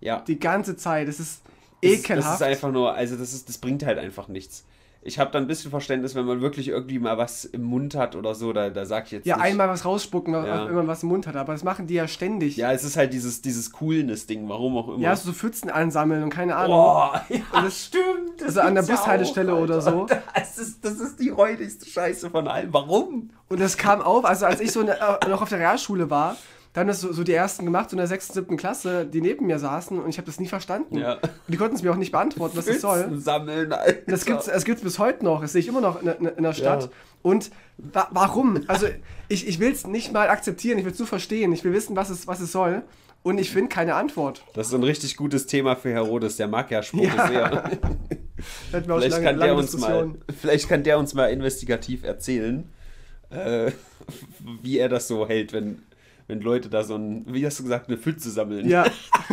[0.00, 0.20] Ja.
[0.20, 1.08] Die ganze Zeit.
[1.08, 1.42] Das ist
[1.82, 2.26] Das- ekelhaft.
[2.28, 4.64] Das ist einfach nur, also das ist, das bringt halt einfach nichts.
[5.00, 8.16] Ich habe da ein bisschen Verständnis, wenn man wirklich irgendwie mal was im Mund hat
[8.16, 9.44] oder so, da, da sag ich jetzt ja, nicht.
[9.44, 10.66] einmal was rausspucken, Ja.
[10.66, 11.36] wenn man was im Mund hat.
[11.36, 12.56] Aber das machen die ja ständig.
[12.56, 14.98] Ja, es ist halt dieses, dieses Coolness-Ding, warum auch immer.
[14.98, 16.76] Ja, so Pfützen ansammeln und keine Ahnung.
[16.76, 18.04] Boah, ja, das- stimmt.
[18.38, 20.06] Das also an der Bushaltestelle auch, oder so.
[20.34, 22.72] Das ist, das ist die räudigste Scheiße von allem.
[22.72, 23.30] Warum?
[23.48, 26.36] Und das kam auf, also als ich so ne, äh, noch auf der Realschule war,
[26.78, 28.56] dann haben das so, so die ersten gemacht, so in der 6., 7.
[28.56, 30.98] Klasse, die neben mir saßen und ich habe das nie verstanden.
[30.98, 31.14] Ja.
[31.14, 33.18] Und die konnten es mir auch nicht beantworten, was das soll.
[33.18, 33.98] Sammeln, Alter.
[34.06, 35.40] Das gibt's, das gibt's bis heute noch.
[35.40, 36.84] Das sehe ich immer noch in, in, in der Stadt.
[36.84, 36.90] Ja.
[37.22, 38.62] Und wa warum?
[38.68, 38.86] Also
[39.28, 41.96] ich, ich will es nicht mal akzeptieren, ich will es nur verstehen, ich will wissen,
[41.96, 42.82] was es, was es soll.
[43.24, 44.44] Und ich finde keine Antwort.
[44.54, 47.26] Das ist ein richtig gutes Thema für Herodes, der mag ja Spucke Ja.
[47.28, 47.70] sehr.
[48.70, 51.26] Da hatten wir auch Vielleicht schon kann, der uns mal, vielleicht kann der uns mal
[51.26, 52.70] investigativ erzählen,
[53.30, 53.72] äh,
[54.62, 55.82] wie er das so hält, wenn,
[56.28, 58.68] wenn Leute da so ein, wie hast du gesagt, eine Pfütze sammeln.
[58.68, 58.84] Ja.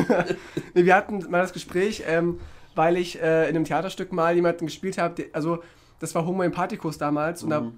[0.73, 2.39] nee, wir hatten mal das Gespräch, ähm,
[2.73, 5.61] weil ich äh, in einem Theaterstück mal jemanden gespielt habe, also
[5.99, 7.71] das war Homo Empathicus damals und da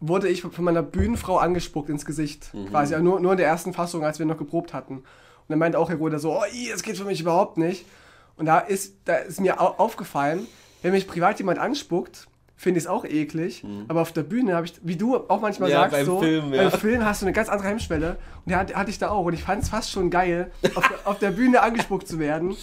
[0.00, 2.50] wurde ich von meiner Bühnenfrau angespuckt ins Gesicht.
[2.68, 4.96] Quasi, nur, nur in der ersten Fassung, als wir noch geprobt hatten.
[4.96, 5.04] Und
[5.48, 7.86] dann meinte auch Herr Roder so, oh, das geht für mich überhaupt nicht.
[8.36, 10.46] Und da ist, da ist mir au aufgefallen,
[10.82, 13.64] wenn mich privat jemand anspuckt, finde ich es auch eklig.
[13.88, 16.54] Aber auf der Bühne habe ich, wie du auch manchmal Ja, sagst, beim so, Film,
[16.54, 16.68] ja.
[16.68, 18.10] beim Film hast du eine ganz andere Hemmschwelle.
[18.44, 19.24] Und die hatte, ich da auch.
[19.24, 22.56] Und ich fand es fast schon geil, auf, der- auf der Bühne angespuckt zu werden.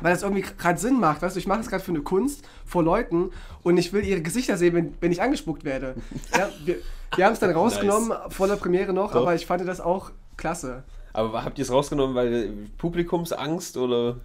[0.00, 1.22] Weil das irgendwie gerade Sinn macht.
[1.22, 3.30] Weißt du, ich mache es gerade für eine Kunst vor Leuten
[3.62, 5.94] und ich will ihre Gesichter sehen, wenn, wenn ich angespuckt werde.
[6.36, 6.76] Ja, wir
[7.14, 9.20] wir haben es dann rausgenommen, vor der Premiere noch, Doch.
[9.22, 10.82] aber ich fand das auch klasse.
[11.12, 14.16] Aber habt ihr es rausgenommen, weil Publikumsangst oder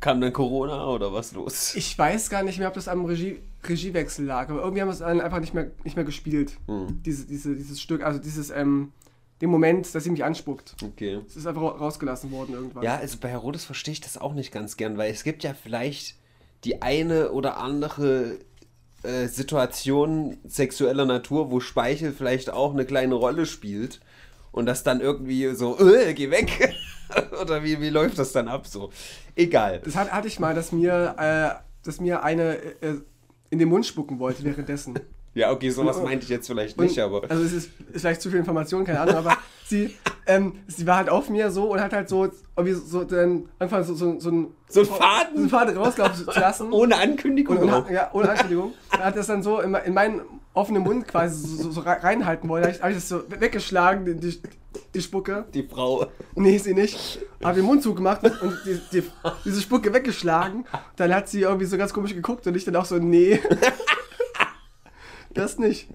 [0.00, 1.74] kam dann Corona oder was los?
[1.74, 4.92] Ich weiß gar nicht mehr, ob das am Regie, Regiewechsel lag, aber irgendwie haben wir
[4.92, 6.56] es dann einfach nicht mehr, nicht mehr gespielt.
[6.66, 7.02] Hm.
[7.04, 8.92] Diese, diese, dieses Stück, also dieses, ähm,
[9.40, 10.76] den Moment, dass sie mich anspuckt.
[10.82, 11.20] Okay.
[11.26, 12.84] Es ist einfach ra- rausgelassen worden irgendwann.
[12.84, 15.54] Ja, also bei Herodes verstehe ich das auch nicht ganz gern, weil es gibt ja
[15.54, 16.16] vielleicht
[16.64, 18.38] die eine oder andere
[19.02, 24.00] äh, Situation sexueller Natur, wo Speichel vielleicht auch eine kleine Rolle spielt
[24.54, 26.74] und das dann irgendwie so, äh, geh weg.
[27.42, 28.90] oder wie, wie läuft das dann ab so?
[29.36, 29.80] Egal.
[29.84, 32.94] Das hat, hatte ich mal, dass mir, äh, dass mir eine äh,
[33.50, 34.94] in den Mund spucken wollte währenddessen.
[35.36, 37.28] Ja, okay, sowas Und- meinte ich jetzt vielleicht Und- nicht, aber.
[37.28, 39.36] Also es ist, ist vielleicht zu viel Information, keine Ahnung, aber
[39.66, 39.92] sie,
[40.28, 43.82] ähm, sie war halt auf mir so und hat halt so, irgendwie so dann einfach
[43.84, 45.34] so, so, so, ein, So ein Faden?
[45.34, 46.72] so einen Faden rauslaufen zu lassen.
[46.72, 47.56] Ohne Ankündigung.
[47.56, 48.74] und, und, hat- ja, ohne Ankündigung.
[48.92, 50.20] Und hat das dann so in, in meinen
[50.54, 52.62] offenen Mund quasi so, so, so re- reinhalten wollen.
[52.62, 54.40] Da habe ich, hab ich das so weggeschlagen, die, die,
[54.94, 55.44] die Spucke.
[55.52, 56.06] Die Frau.
[56.34, 57.18] Nee, sie nicht.
[57.42, 59.02] Habe den Mund zugemacht und die, die,
[59.44, 60.64] diese Spucke weggeschlagen.
[60.96, 63.40] Dann hat sie irgendwie so ganz komisch geguckt und ich dann auch so, nee.
[65.32, 65.88] Das nicht.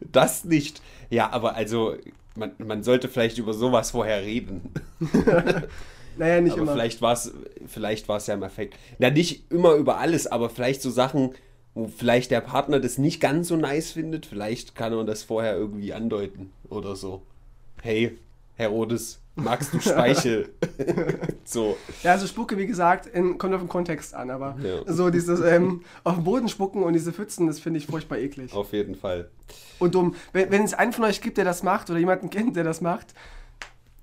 [0.00, 0.80] Das nicht.
[1.10, 1.94] Ja, aber also,
[2.36, 4.72] man, man sollte vielleicht über sowas vorher reden.
[6.16, 6.72] Naja, nicht aber immer.
[6.72, 7.32] vielleicht war es
[7.68, 8.74] vielleicht war's ja im Effekt.
[8.98, 11.32] Na, nicht immer über alles, aber vielleicht so Sachen,
[11.78, 14.26] wo vielleicht der Partner das nicht ganz so nice findet.
[14.26, 17.22] Vielleicht kann man das vorher irgendwie andeuten oder so.
[17.82, 18.18] Hey,
[18.56, 20.48] Herodes, magst du Speichel?
[21.44, 21.76] so.
[22.02, 24.92] Ja, also Spucke, wie gesagt, in, kommt auf den Kontext an, aber Ja.
[24.92, 28.52] so dieses ähm, auf den Boden spucken und diese Pfützen, das finde ich furchtbar eklig.
[28.54, 29.30] Auf jeden Fall.
[29.78, 30.16] Und dumm.
[30.32, 32.80] Wenn, wenn es einen von euch gibt, der das macht oder jemanden kennt, der das
[32.80, 33.14] macht,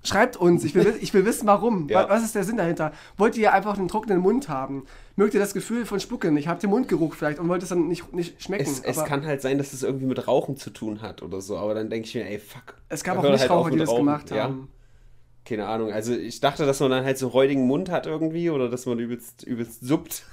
[0.06, 0.64] schreibt uns.
[0.64, 1.88] Ich will, wi- ich will wissen, warum.
[1.88, 2.04] Ja.
[2.04, 2.92] Wa- Was ist der Sinn dahinter?
[3.16, 4.84] Wollt ihr einfach einen trockenen Mund haben?
[5.16, 6.48] Mögt ihr das Gefühl von Spucken nicht?
[6.48, 8.62] Habt ihr Mundgeruch vielleicht und wollt es dann nicht, nicht schmecken?
[8.64, 11.56] Es, es kann halt sein, dass es irgendwie mit Rauchen zu tun hat oder so,
[11.58, 12.74] aber dann denke ich mir, ey, fuck.
[12.88, 13.98] es gab auch halt Nichtraucher, auf die das Rauchen.
[14.06, 14.44] gemacht Ja.
[14.44, 14.68] haben.
[15.44, 15.92] Keine Ahnung.
[15.92, 18.98] Also ich dachte, dass man dann halt so räudigen Mund hat irgendwie oder dass man
[18.98, 20.24] übelst, übelst suppt.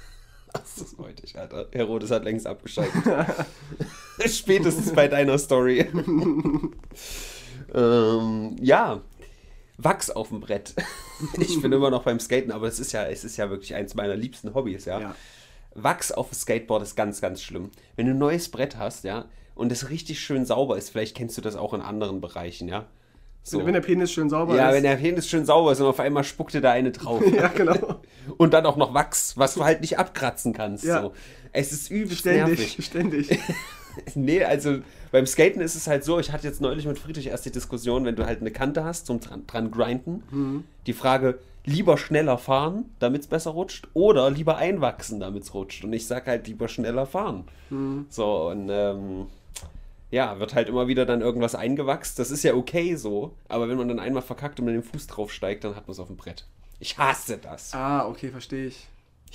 [0.52, 1.66] Das ist räudig, Alter.
[1.72, 2.92] Herodes hat längst abgeschaltet.
[4.26, 5.80] Spätestens bei deiner Story.
[7.74, 9.00] ähm, ja.
[9.76, 10.74] Wachs auf dem Brett.
[11.38, 13.94] ich bin immer noch beim Skaten, aber es ist ja, es ist ja wirklich eins
[13.94, 15.00] meiner liebsten Hobbys, ja.
[15.00, 15.14] Ja.
[15.74, 17.70] Wachs auf dem Skateboard ist ganz, ganz schlimm.
[17.96, 21.36] Wenn du ein neues Brett hast, ja, und es richtig schön sauber ist, vielleicht kennst
[21.36, 22.86] du das auch in anderen Bereichen, ja.
[23.46, 23.64] So.
[23.66, 24.76] Wenn der Penis schön sauber Ja, ist.
[24.76, 27.22] wenn der Penis schön sauber ist und auf einmal spuckt dir da eine drauf.
[27.34, 28.00] ja, genau.
[28.38, 30.84] Und dann auch noch Wachs, was du halt nicht abkratzen kannst.
[30.84, 31.02] Ja.
[31.02, 31.12] So.
[31.52, 32.84] Es ist übelst Ständig, nervig.
[32.86, 33.38] ständig.
[34.14, 34.78] Nee, also
[35.12, 38.04] beim Skaten ist es halt so, ich hatte jetzt neulich mit Friedrich erst die Diskussion,
[38.04, 40.64] wenn du halt eine Kante hast zum dran, dran grinden, Mhm.
[40.86, 45.84] die Frage, lieber schneller fahren, damit es besser rutscht, oder lieber einwachsen, damit es rutscht.
[45.84, 47.44] Und ich sag halt lieber schneller fahren.
[47.70, 48.06] Mhm.
[48.10, 49.26] So, und ähm,
[50.10, 52.18] ja, wird halt immer wieder dann irgendwas eingewachst.
[52.18, 55.06] Das ist ja okay so, aber wenn man dann einmal verkackt und mit dem Fuß
[55.06, 56.44] drauf steigt, dann hat man es auf dem Brett.
[56.80, 57.72] Ich hasse das.
[57.74, 58.86] Ah, okay, verstehe ich.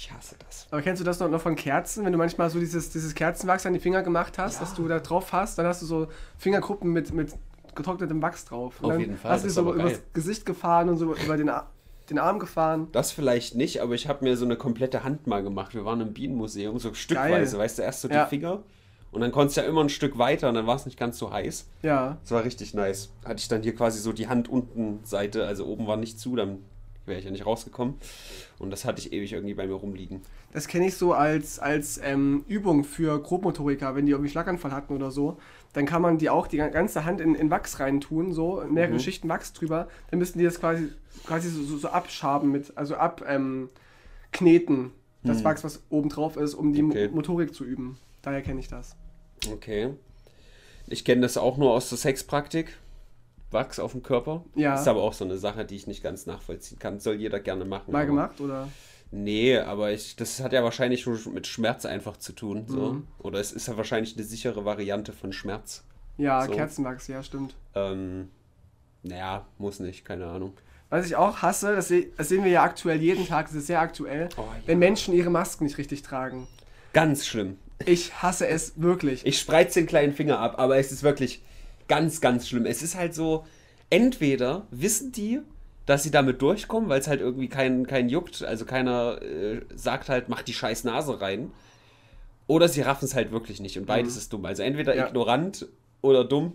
[0.01, 0.65] Ich hasse das.
[0.71, 3.65] Aber kennst du das noch, noch von Kerzen, wenn du manchmal so dieses, dieses Kerzenwachs
[3.65, 4.59] an die Finger gemacht hast, Ja.
[4.61, 6.07] dass du da drauf hast, dann hast du so
[6.37, 7.33] Fingerkuppen mit, mit
[7.75, 8.79] getrocknetem Wachs drauf.
[8.79, 10.01] Und Auf dann jeden Fall, Hast du das dich ist so aber übers geil.
[10.13, 11.69] Gesicht gefahren und so über den, Ar-
[12.09, 12.87] den Arm gefahren.
[12.93, 15.73] Das vielleicht nicht, aber ich habe mir so eine komplette Hand mal gemacht.
[15.75, 18.23] Wir waren im Bienenmuseum, so stückweise, weißt du, erst so Ja.
[18.23, 18.63] die Finger
[19.11, 21.17] und dann konntest du ja immer ein Stück weiter und dann war es nicht ganz
[21.17, 21.67] so heiß.
[21.81, 22.17] Ja.
[22.21, 23.11] Das war richtig nice.
[23.25, 26.37] Hatte ich dann hier quasi so die Hand unten Seite, also oben war nicht zu,
[26.37, 26.59] dann
[27.09, 27.95] wäre ich ja nicht rausgekommen.
[28.59, 30.21] Und das hatte ich ewig irgendwie bei mir rumliegen.
[30.53, 34.93] Das kenne ich so als, als ähm, Übung für Grobmotoriker, wenn die irgendwie Schlaganfall hatten
[34.95, 35.37] oder so.
[35.73, 38.99] Dann kann man die auch die ganze Hand in, in Wachs reintun, so mehrere Mhm.
[38.99, 39.87] Schichten Wachs drüber.
[40.09, 40.89] Dann müssen die das quasi,
[41.25, 43.69] quasi so, so, so abschaben mit, also ab ähm,
[45.23, 45.43] das Mhm.
[45.43, 47.09] Wachs, was oben drauf ist, um die Okay.
[47.09, 47.97] Motorik zu üben.
[48.21, 48.95] Daher kenne ich das.
[49.51, 49.89] Okay.
[50.87, 52.77] Ich kenne das auch nur aus der Sexpraktik.
[53.51, 54.43] Wachs auf dem Körper.
[54.55, 54.75] Ja.
[54.75, 56.99] Ist aber auch so eine Sache, die ich nicht ganz nachvollziehen kann.
[56.99, 57.91] Soll jeder gerne machen.
[57.91, 58.67] Mal gemacht oder?
[59.11, 62.65] Nee, aber ich, das hat ja wahrscheinlich schon mit Schmerz einfach zu tun.
[62.67, 62.93] So.
[62.93, 63.07] Mhm.
[63.17, 65.83] Oder es ist ja wahrscheinlich eine sichere Variante von Schmerz.
[66.17, 66.51] Ja, So.
[66.51, 67.55] Kerzenwachs, ja, stimmt.
[67.73, 68.29] Ähm,
[69.01, 70.53] naja, muss nicht, keine Ahnung.
[70.91, 73.67] Was ich auch hasse, das, se das sehen wir ja aktuell jeden Tag, das ist
[73.67, 74.47] sehr aktuell, Oh, ja.
[74.65, 76.47] wenn Menschen ihre Masken nicht richtig tragen.
[76.93, 77.57] Ganz schlimm.
[77.85, 79.25] Ich hasse es wirklich.
[79.25, 81.41] Ich spreiz den kleinen Finger ab, aber es ist wirklich
[81.89, 82.65] ganz, ganz schlimm.
[82.65, 83.45] Es ist halt so,
[83.89, 85.41] entweder wissen die,
[85.85, 90.07] dass sie damit durchkommen, weil es halt irgendwie keinen kein juckt, also keiner äh, sagt
[90.07, 91.51] halt, mach die scheiß Nase rein.
[92.47, 94.45] Oder sie raffen es halt wirklich nicht und beides ist dumm.
[94.45, 95.07] Also entweder Ja.
[95.07, 95.67] ignorant
[96.01, 96.53] oder dumm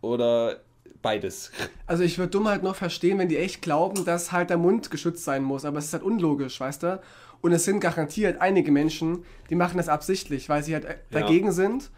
[0.00, 0.60] oder
[1.00, 1.50] beides.
[1.86, 4.90] Also ich würde dumm halt noch verstehen, wenn die echt glauben, dass halt der Mund
[4.90, 5.64] geschützt sein muss.
[5.66, 7.00] Aber es ist halt unlogisch, weißt du?
[7.42, 11.20] Und es sind garantiert einige Menschen, die machen das absichtlich, weil sie halt äh, Ja.
[11.20, 11.90] dagegen sind.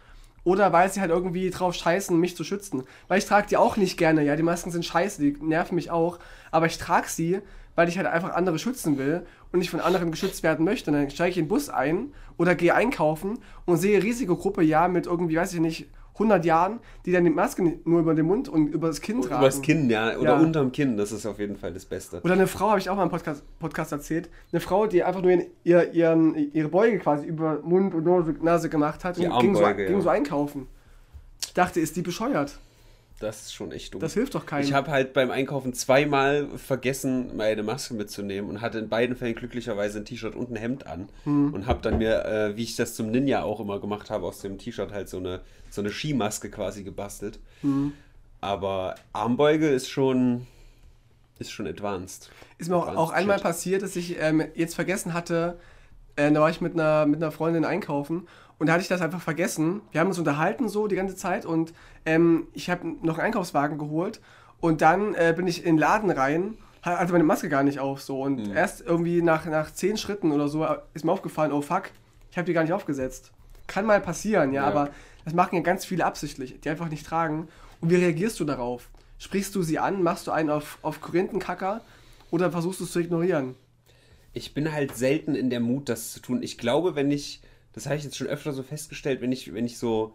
[0.45, 2.83] Oder weil sie halt irgendwie drauf scheißen, mich zu schützen.
[3.09, 4.37] Weil ich trage die auch nicht gerne, ja.
[4.37, 6.19] Die Masken sind scheiße, die nerven mich auch.
[6.51, 7.41] Aber ich trage sie,
[7.73, 10.91] weil ich halt einfach andere schützen will und nicht von anderen geschützt werden möchte.
[10.91, 14.87] Und dann steige ich in den Bus ein oder gehe einkaufen und sehe Risikogruppe, ja,
[14.87, 18.47] mit irgendwie, weiß ich nicht, 100 Jahren, die dann die Maske nur über den Mund
[18.49, 19.41] und über das Kinn tragen.
[19.41, 20.17] Übers Kinn, ja.
[20.17, 20.39] Oder Ja.
[20.39, 22.21] unterm Kinn, das ist auf jeden Fall das Beste.
[22.23, 25.21] Oder eine Frau, habe ich auch mal im Podcast, Podcast erzählt, eine Frau, die einfach
[25.21, 29.39] nur ihren, ihr, ihren, ihre Beuge quasi über Mund und Nase, gemacht hat Die und
[29.39, 30.67] ging, so, ging so einkaufen.
[31.45, 32.59] Ich dachte, ist die bescheuert?
[33.19, 34.01] Das ist schon echt dumm.
[34.01, 34.65] Das hilft doch keinem.
[34.65, 39.35] Ich habe halt beim Einkaufen zweimal vergessen, meine Maske mitzunehmen und hatte in beiden Fällen
[39.35, 41.53] glücklicherweise ein T-Shirt und ein Hemd an Hm.
[41.53, 44.39] und habe dann mir, äh, wie ich das zum Ninja auch immer gemacht habe, aus
[44.39, 47.39] dem T-Shirt halt so eine, so eine Skimaske quasi gebastelt.
[47.61, 47.93] Hm.
[48.41, 50.45] Aber Armbeuge ist schon,
[51.39, 52.29] ist schon advanced.
[52.57, 55.57] Ist mir auch, Advanced auch einmal passiert, dass ich ähm, jetzt vergessen hatte,
[56.17, 58.27] äh, da war ich mit einer, mit einer Freundin einkaufen
[58.59, 59.81] und da hatte ich das einfach vergessen.
[59.91, 61.73] Wir haben uns unterhalten so die ganze Zeit und
[62.05, 64.21] ähm, ich habe noch einen Einkaufswagen geholt
[64.61, 67.79] und dann äh, bin ich in den Laden rein, ha- hatte meine Maske gar nicht
[67.79, 68.55] auf so und Mhm.
[68.55, 71.91] erst irgendwie nach, nach zehn Schritten oder so äh, ist mir aufgefallen, oh fuck,
[72.31, 73.31] ich habe die gar nicht aufgesetzt.
[73.67, 74.67] Kann mal passieren, ja, Ja.
[74.67, 74.89] aber
[75.25, 77.47] das machen ja ganz viele absichtlich, die einfach nicht tragen.
[77.81, 78.89] Und wie reagierst du darauf?
[79.17, 81.81] Sprichst du sie an, machst du einen auf, auf Korinthenkacker
[82.31, 83.55] oder versuchst du es zu ignorieren?
[84.33, 86.43] Ich bin halt selten in der Mut, das zu tun.
[86.43, 87.41] Ich glaube, wenn ich,
[87.75, 90.13] das habe ich jetzt schon öfter so festgestellt, wenn ich, wenn ich so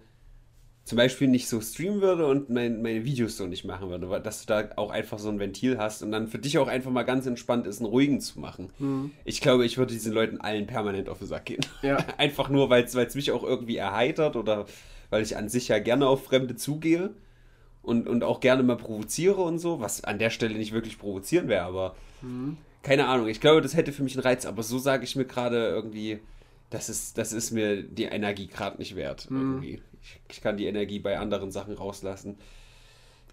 [0.85, 4.40] zum Beispiel nicht so streamen würde und mein, meine Videos so nicht machen würde, dass
[4.40, 7.03] du da auch einfach so ein Ventil hast und dann für dich auch einfach mal
[7.03, 8.70] ganz entspannt ist, einen ruhigen zu machen.
[9.25, 11.61] Ich glaube, ich würde diesen Leuten allen permanent auf den Sack gehen.
[11.83, 11.99] Ja.
[12.16, 14.64] einfach nur, weil es mich auch irgendwie erheitert oder
[15.11, 17.11] weil ich an sich ja gerne auf Fremde zugehe
[17.83, 21.49] und, und auch gerne mal provoziere und so, was an der Stelle nicht wirklich provozieren
[21.49, 21.94] wäre, aber
[22.83, 25.27] keine Ahnung, ich glaube, das hätte für mich einen Reiz, aber so sage ich mir
[25.27, 26.20] gerade irgendwie,
[26.70, 29.26] das ist, das ist mir die Energie gerade nicht wert.
[29.30, 29.83] Irgendwie.
[30.00, 32.38] Ich, ich kann die Energie bei anderen Sachen rauslassen.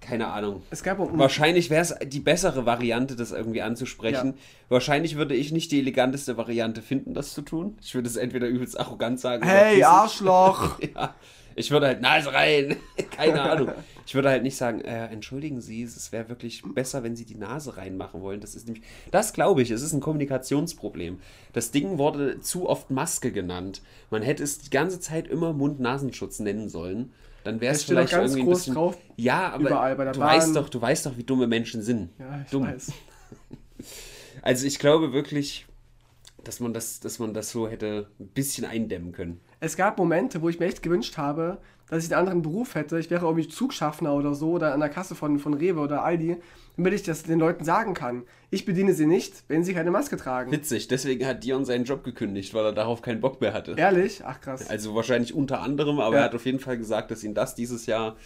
[0.02, 0.62] Keine Ahnung.
[0.70, 4.36] Es gab um, Wahrscheinlich wäre es die bessere Variante, das irgendwie anzusprechen.
[4.70, 7.78] Wahrscheinlich würde ich nicht die eleganteste Variante finden, das zu tun.
[7.82, 9.44] Ich würde es entweder übelst arrogant sagen.
[9.46, 9.84] Hey.
[9.84, 10.80] Arschloch!
[10.96, 11.16] Ja,
[11.56, 12.78] ich würde halt Nase rein.
[13.18, 13.72] Keine Ahnung.
[14.06, 17.36] Ich würde halt nicht sagen, äh, entschuldigen Sie, es wäre wirklich besser, wenn Sie die
[17.36, 18.40] Nase reinmachen wollen.
[18.40, 21.20] Das ist nämlich, das glaube ich, es ist ein Kommunikationsproblem.
[21.54, 23.82] Das Ding wurde zu oft Maske genannt.
[24.12, 27.12] Man hätte es die ganze Zeit immer Mund-Nasenschutz nennen sollen.
[27.48, 28.74] Dann wäre es vielleicht ganz irgendwie ein groß bisschen.
[28.74, 30.36] drauf, ja, aber überall bei der du Bahn.
[30.36, 32.10] weißt doch, du weißt doch, wie dumme Menschen sind.
[32.20, 32.68] Ja, ich Dumm.
[32.68, 32.92] weiß.
[34.42, 35.66] Also ich glaube wirklich,
[36.44, 39.40] dass man das, dass man das so hätte ein bisschen eindämmen können.
[39.60, 41.58] Es gab Momente, wo ich mir echt gewünscht habe,
[41.90, 43.00] dass ich einen anderen Beruf hätte.
[43.00, 46.38] Ich wäre irgendwie Zugschaffner oder so oder an der Kasse von, von Rewe oder Aldi,
[46.76, 48.24] damit ich das den Leuten sagen kann.
[48.50, 50.52] Ich bediene sie nicht, wenn sie keine Maske tragen.
[50.52, 53.74] Witzig, deswegen hat Dion seinen Job gekündigt, weil er darauf keinen Bock mehr hatte.
[53.78, 54.22] Ehrlich?
[54.26, 54.70] Ach krass.
[54.70, 56.22] Also wahrscheinlich unter anderem, aber Ja.
[56.22, 58.18] er hat auf jeden Fall gesagt, dass ihn das dieses Jahr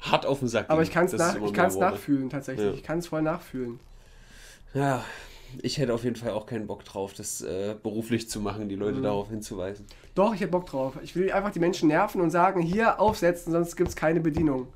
[0.00, 2.66] hart auf den Sack Aber ging, ich kann es nach, ich nachfühlen, tatsächlich.
[2.66, 2.72] Ja.
[2.74, 3.78] Ich kann es voll nachfühlen.
[4.74, 5.04] Ja,
[5.62, 8.76] ich hätte auf jeden Fall auch keinen Bock drauf, das äh, beruflich zu machen, die
[8.76, 9.02] Leute Mhm.
[9.04, 9.86] darauf hinzuweisen.
[10.14, 10.94] Doch, ich hätte Bock drauf.
[11.02, 14.68] Ich will einfach die Menschen nerven und sagen, hier aufsetzen, sonst gibt es keine Bedienung.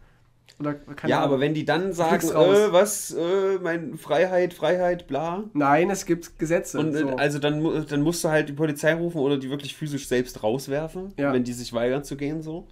[0.59, 1.33] Oder keine ja, Ahnung.
[1.33, 5.45] aber wenn die dann sagen, äh, was, äh, mein Freiheit, Freiheit, bla.
[5.53, 6.79] Nein, es gibt Gesetze.
[6.79, 7.09] Und äh, so.
[7.17, 11.13] also dann, dann musst du halt die Polizei rufen oder die wirklich physisch selbst rauswerfen,
[11.19, 11.33] Ja.
[11.35, 12.67] wenn die sich weigern zu gehen, so.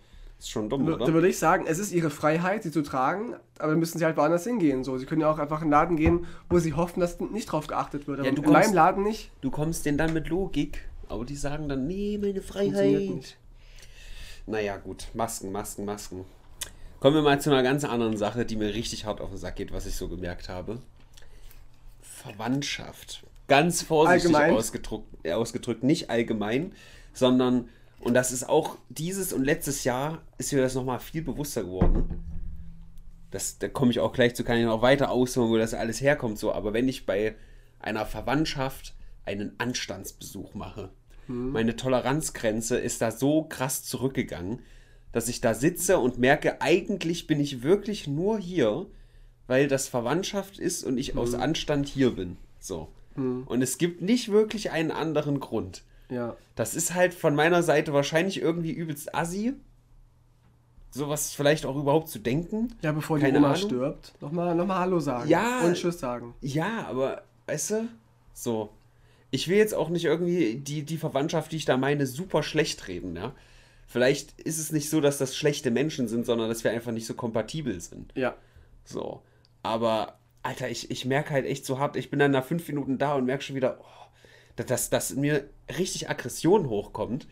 [0.45, 1.15] Ist schon dumm, Da oder?
[1.15, 4.19] würde ich sagen, es ist ihre Freiheit, sie zu tragen, aber dann müssen sie halt
[4.19, 4.85] woanders hingehen.
[4.85, 7.47] So, sie können ja auch einfach in einen Laden gehen, wo sie hoffen, dass nicht
[7.47, 8.19] drauf geachtet wird.
[8.21, 9.31] Aber Ja, du in kommst- meinem Laden nicht.
[9.41, 13.01] Du kommst denen dann mit Logik, aber die sagen dann, nee, meine Freiheit.
[13.09, 13.39] nicht.
[14.47, 15.07] Naja, gut.
[15.15, 16.27] Masken, Masken, Masken.
[17.01, 19.57] Kommen wir mal zu einer ganz anderen Sache, die mir richtig hart auf den Sack
[19.57, 20.79] geht, was ich so gemerkt habe.
[22.03, 23.25] Verwandtschaft.
[23.49, 26.73] Ganz vorsichtig ausgedrückt, äh, ausgedrückt, nicht allgemein,
[27.13, 27.69] sondern,
[28.05, 32.23] und das ist auch dieses und letztes Jahr, ist mir das nochmal viel bewusster geworden.
[33.31, 36.01] Das, da komme ich auch gleich zu, kann ich noch weiter ausholen, wo das alles
[36.01, 36.53] herkommt, so.
[36.53, 37.35] Aber wenn ich bei
[37.81, 40.90] einer Verwandtschaft einen Anstandsbesuch mache,
[41.27, 44.61] meine Toleranzgrenze ist da so krass zurückgegangen,
[45.12, 48.87] dass ich da sitze und merke, eigentlich bin ich wirklich nur hier,
[49.47, 52.37] weil das Verwandtschaft ist und ich aus Anstand hier bin.
[52.61, 52.88] So.
[53.47, 55.83] Und es gibt nicht wirklich einen anderen Grund.
[56.11, 56.37] Ja.
[56.55, 59.55] Das ist halt von meiner Seite wahrscheinlich irgendwie übelst assi.
[60.90, 62.75] Sowas vielleicht auch überhaupt zu denken.
[62.83, 63.61] Ja, bevor die Keine Oma Ahnung.
[63.61, 65.29] stirbt, nochmal noch mal Hallo sagen.
[65.29, 65.62] Ja.
[65.62, 66.35] Und Tschüss sagen.
[66.40, 67.88] Ja, aber, weißt du,
[68.33, 68.71] so.
[69.33, 72.87] Ich will jetzt auch nicht irgendwie die, die Verwandtschaft, die ich da meine, super schlecht
[72.87, 73.33] reden, ja.
[73.87, 77.07] Vielleicht ist es nicht so, dass das schlechte Menschen sind, sondern dass wir einfach nicht
[77.07, 78.12] so kompatibel sind.
[78.14, 78.35] Ja.
[78.85, 79.23] So.
[79.62, 82.99] Aber, Alter, ich, ich merke halt echt so hart, ich bin dann nach fünf Minuten
[82.99, 84.04] da und merke schon wieder, oh,
[84.57, 87.27] dass, dass, mir richtig Aggression hochkommt,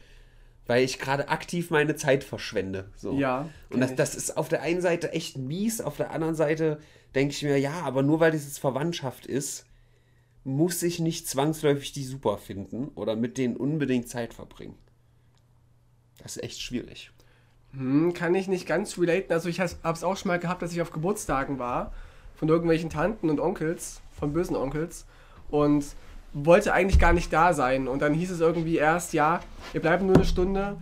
[0.66, 2.90] weil ich gerade aktiv meine Zeit verschwende.
[2.96, 3.18] So.
[3.18, 6.78] Ja, Und das, das ist auf der einen Seite echt mies, auf der anderen Seite
[7.14, 9.66] denke ich mir, ja, aber nur weil das jetzt Verwandtschaft ist,
[10.44, 14.76] muss ich nicht zwangsläufig die super finden oder mit denen unbedingt Zeit verbringen.
[16.18, 17.11] Das ist echt schwierig.
[17.72, 19.32] Hm, kann ich nicht ganz relaten.
[19.32, 21.92] Also ich habe es auch schon mal gehabt, dass ich auf Geburtstagen war
[22.35, 25.06] von irgendwelchen Tanten und Onkels, von bösen Onkels
[25.48, 25.85] und
[26.34, 27.88] wollte eigentlich gar nicht da sein.
[27.88, 29.40] Und dann hieß es irgendwie erst, ja,
[29.72, 30.76] wir bleiben nur eine Stunde.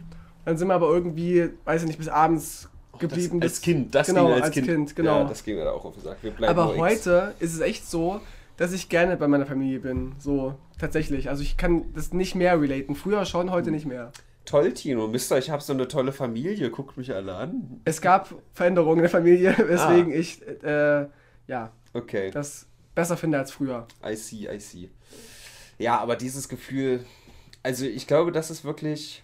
[0.44, 3.40] Dann sind wir aber irgendwie, weiß ich nicht, bis abends geblieben.
[3.40, 5.18] das, als Kind, das genau, ging mir als kind, genau.
[5.20, 6.18] Ja, das ging mir da auch auf den Sack.
[6.42, 8.20] Aber heute ist es echt so,
[8.56, 10.12] dass ich gerne bei meiner Familie bin.
[10.18, 11.28] So, tatsächlich.
[11.28, 12.94] Also ich kann das nicht mehr relaten.
[12.94, 14.12] Früher schon, heute nicht mehr.
[14.44, 15.06] Toll, Tino.
[15.06, 16.70] Mister, ich habe so eine tolle Familie.
[16.70, 17.80] Guckt mich alle an.
[17.84, 21.06] Es gab Veränderungen in der Familie, weswegen ich äh,
[21.46, 22.30] ja, Okay.
[22.30, 23.86] das besser finde als früher.
[24.04, 24.90] I see, I see.
[25.80, 27.06] Ja, aber dieses Gefühl,
[27.62, 29.22] also ich glaube, das ist wirklich,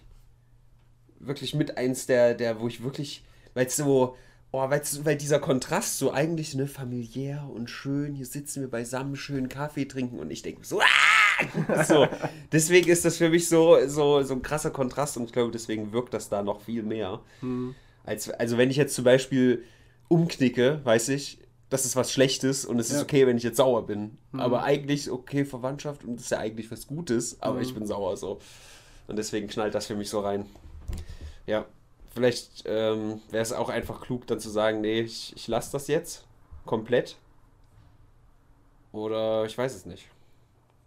[1.19, 4.17] wirklich mit eins der, der wo ich wirklich, weil es so,
[4.51, 9.15] oh, weil's, weil dieser Kontrast so eigentlich ne, familiär und schön, hier sitzen wir beisammen,
[9.15, 11.83] schön Kaffee trinken und ich denke so, ah!
[11.83, 12.07] so,
[12.51, 15.91] deswegen ist das für mich so, so, so ein krasser Kontrast und ich glaube, deswegen
[15.91, 17.21] wirkt das da noch viel mehr.
[18.03, 19.63] Als, also wenn ich jetzt zum Beispiel
[20.07, 21.37] umknicke, weiß ich,
[21.69, 23.01] das ist was Schlechtes und es ist Ja.
[23.03, 24.17] okay, wenn ich jetzt sauer bin.
[24.33, 28.15] Aber eigentlich, okay, Verwandtschaft und das ist ja eigentlich was Gutes, aber ich bin sauer
[28.17, 28.39] so.
[29.07, 30.45] Und deswegen knallt das für mich so rein.
[31.45, 31.65] Ja,
[32.13, 35.87] vielleicht ähm, wäre es auch einfach klug, dann zu sagen, nee, ich, ich lasse das
[35.87, 36.25] jetzt
[36.65, 37.17] komplett.
[38.91, 40.07] Oder ich weiß es nicht.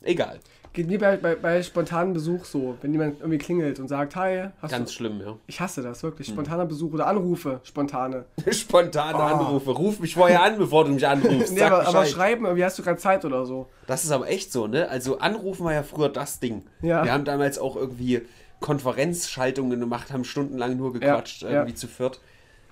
[0.03, 0.41] Egal.
[0.73, 4.51] Geht mir bei, bei, bei spontanen Besuch so, wenn jemand irgendwie klingelt und sagt, hi,
[4.63, 4.97] hast Ganz du...
[4.97, 5.37] schlimm, ja.
[5.49, 6.29] Ich hasse das, wirklich.
[6.29, 8.25] Spontaner Besuch oder Anrufe, spontane.
[8.51, 9.21] Spontane Oh.
[9.21, 9.73] Anrufe.
[9.73, 11.53] Ruf mich vorher an, bevor du mich anrufst.
[11.55, 13.69] Nee, aber, aber schreiben, irgendwie hast du gerade Zeit oder so.
[13.89, 14.89] Das ist aber echt so, ne?
[14.89, 16.63] Also anrufen war ja früher das Ding.
[16.83, 17.05] Ja.
[17.05, 18.23] Wir haben damals auch irgendwie
[18.61, 21.77] Konferenzschaltungen gemacht, haben stundenlang nur gequatscht, Ja, irgendwie ja.
[21.77, 22.21] zu viert.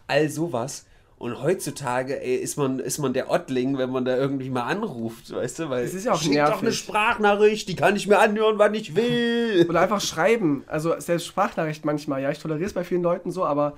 [0.07, 0.87] All sowas.
[1.19, 5.35] Und heutzutage, ey, ist man, ist man der Ottling, wenn man da irgendwie mal anruft,
[5.35, 5.71] weißt du?
[5.71, 6.79] Weil Es ist ja auch schick doch eine nervig.
[6.79, 9.67] Sprachnachricht, die kann ich mir anhören, wann ich will.
[9.69, 10.63] Oder einfach schreiben.
[10.69, 12.23] Also selbst Sprachnachricht manchmal.
[12.23, 13.77] Ja, ich toleriere es bei vielen Leuten so, aber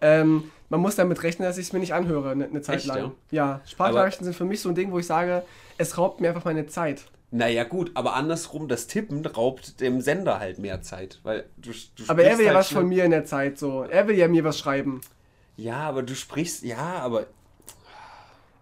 [0.00, 2.86] ähm, man muss damit rechnen, dass ich es mir nicht anhöre eine ne Zeit Echt,
[2.86, 3.12] lang.
[3.30, 5.42] Ja, Sprachnachrichten sind für mich so ein Ding, wo ich sage,
[5.76, 7.02] es raubt mir einfach meine Zeit.
[7.30, 12.04] Naja, gut, aber andersrum, das Tippen raubt dem Sender halt mehr Zeit, weil du, du
[12.08, 13.84] Aber er will ja halt was von mir in der Zeit so.
[13.84, 15.00] Er will ja mir was schreiben.
[15.60, 17.26] Ja, aber du sprichst, ja, aber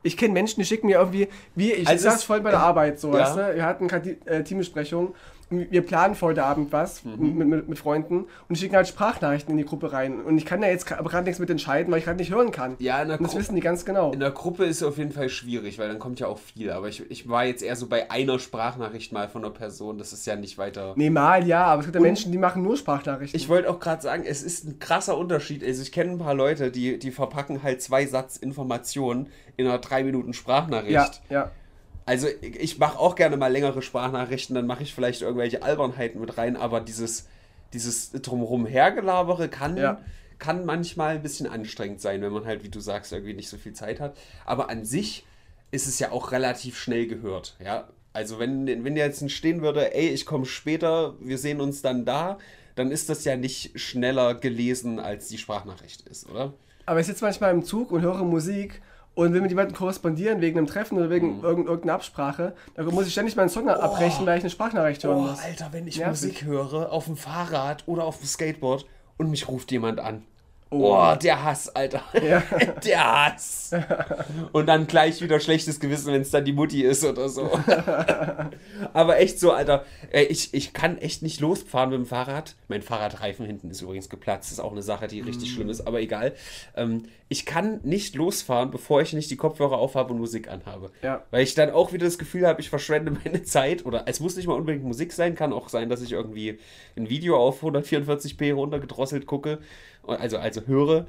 [0.02, 2.98] Ich kenne Menschen, die schicken mir irgendwie, wie ich Also saß voll bei der Arbeit
[3.00, 3.20] so, Ja.
[3.20, 3.54] weißt du?
[3.56, 5.14] Wir hatten gerade die äh, Teambesprechung.
[5.50, 7.38] Wir planen für heute Abend was Mhm.
[7.38, 10.20] mit, mit, mit Freunden und schicken halt Sprachnachrichten in die Gruppe rein.
[10.20, 12.76] Und ich kann da jetzt gerade nichts mit entscheiden, weil ich gerade nicht hören kann.
[12.80, 14.12] ja, in der Und das Gru- wissen die ganz genau.
[14.12, 16.70] In der Gruppe ist es auf jeden Fall schwierig, weil dann kommt ja auch viel.
[16.70, 19.96] Aber ich, ich war jetzt eher so bei einer Sprachnachricht mal von einer Person.
[19.96, 20.92] Das ist ja nicht weiter.
[20.96, 23.38] Nee, mal ja, aber es gibt ja Menschen, die machen nur Sprachnachrichten.
[23.40, 25.64] Ich wollte auch gerade sagen, es ist ein krasser Unterschied.
[25.64, 29.78] Also ich kenne ein paar Leute, die, die verpacken halt zwei Satz Informationen in einer
[29.78, 30.92] drei Minuten Sprachnachricht.
[30.92, 31.50] ja, ja.
[32.08, 36.38] Also ich mache auch gerne mal längere Sprachnachrichten, dann mache ich vielleicht irgendwelche Albernheiten mit
[36.38, 37.26] rein, aber dieses,
[37.74, 40.00] dieses drumherum hergelabere kann, Ja.
[40.38, 43.58] kann manchmal ein bisschen anstrengend sein, wenn man halt, wie du sagst, irgendwie nicht so
[43.58, 44.16] viel Zeit hat.
[44.46, 45.26] Aber an sich
[45.70, 47.88] ist es ja auch relativ schnell gehört, ja.
[48.14, 52.38] Also wenn, wenn jetzt stehen würde, ey, ich komme später, wir sehen uns dann da,
[52.74, 56.54] dann ist das ja nicht schneller gelesen, als die Sprachnachricht ist, oder?
[56.86, 58.80] Aber ich sitze manchmal im Zug und höre Musik
[59.18, 61.10] und will mit jemandem korrespondieren wegen einem Treffen oder Mhm.
[61.10, 62.54] wegen irgend- irgendeiner Absprache.
[62.76, 65.40] Dann muss ich ständig meinen Song abbrechen, weil ich eine Sprachnachricht hören Oh, muss.
[65.42, 66.10] Alter, wenn ich Nervig.
[66.22, 70.22] Musik höre, auf dem Fahrrad oder auf dem Skateboard und mich ruft jemand an.
[70.70, 70.94] Oh.
[70.94, 72.02] Oh, der Hass, Alter.
[72.22, 72.42] Ja.
[72.84, 73.70] Der Hass.
[74.52, 77.50] Und dann gleich wieder schlechtes Gewissen, wenn es dann die Mutti ist oder so.
[78.92, 79.84] Aber echt so, Alter.
[80.12, 82.54] äh, Ich, ich kann echt nicht losfahren mit dem Fahrrad.
[82.68, 84.48] Mein Fahrradreifen hinten ist übrigens geplatzt.
[84.50, 86.34] Das ist auch eine Sache, die richtig schlimm ist, aber egal.
[86.76, 90.90] Ähm, ich kann nicht losfahren, bevor ich nicht die Kopfhörer aufhabe und Musik anhabe.
[91.02, 91.24] Ja.
[91.30, 93.84] Weil ich dann auch wieder das Gefühl habe, ich verschwende meine Zeit.
[93.86, 96.58] Oder es muss nicht mal unbedingt Musik sein, kann auch sein, dass ich irgendwie
[96.96, 99.58] ein Video auf 144p runtergedrosselt gucke.
[100.08, 101.06] Also, also höre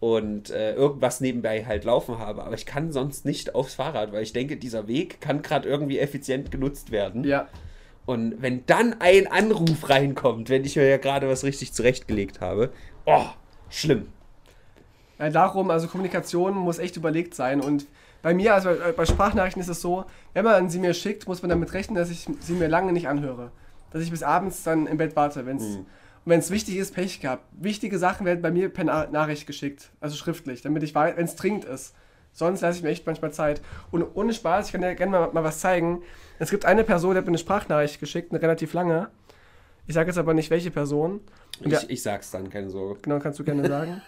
[0.00, 2.42] und äh, irgendwas nebenbei halt laufen habe.
[2.44, 5.98] Aber ich kann sonst nicht aufs Fahrrad, weil ich denke, dieser Weg kann gerade irgendwie
[5.98, 7.24] effizient genutzt werden.
[7.24, 7.48] Ja.
[8.06, 12.70] Und wenn dann ein Anruf reinkommt, wenn ich mir ja gerade was richtig zurechtgelegt habe,
[13.06, 13.26] oh,
[13.68, 14.08] schlimm.
[15.18, 17.60] Ja, darum, also Kommunikation muss echt überlegt sein.
[17.60, 17.86] Und
[18.22, 21.42] bei mir, also bei, bei Sprachnachrichten ist es so, wenn man sie mir schickt, muss
[21.42, 23.50] man damit rechnen, dass ich sie mir lange nicht anhöre.
[23.92, 25.46] Dass ich bis abends dann im Bett warte.
[25.46, 25.78] Wenn es
[26.30, 27.44] wenn es wichtig ist, Pech gehabt.
[27.52, 31.24] Wichtige Sachen werden bei mir per Na Nachricht geschickt, also schriftlich, damit ich weiß, wenn
[31.24, 31.94] es dringend ist.
[32.32, 33.60] Sonst lasse ich mir echt manchmal Zeit.
[33.90, 36.02] Und ohne Spaß, ich kann dir gerne mal, mal was zeigen.
[36.38, 39.10] Es gibt eine Person, die hat mir eine Sprachnachricht geschickt, eine relativ lange.
[39.86, 41.20] Ich sage jetzt aber nicht, welche Person.
[41.64, 43.00] Und Ich, ich sag's dann, keine Sorge.
[43.02, 44.00] Genau, kannst du gerne sagen.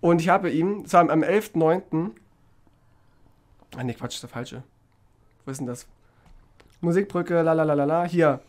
[0.00, 2.10] Und ich habe ihm, zwar am 11.09.
[3.76, 4.62] Ah ne, Quatsch, ist der falsche.
[5.44, 5.86] Wo ist denn das?
[6.82, 8.40] Musikbrücke, la la la la la, hier.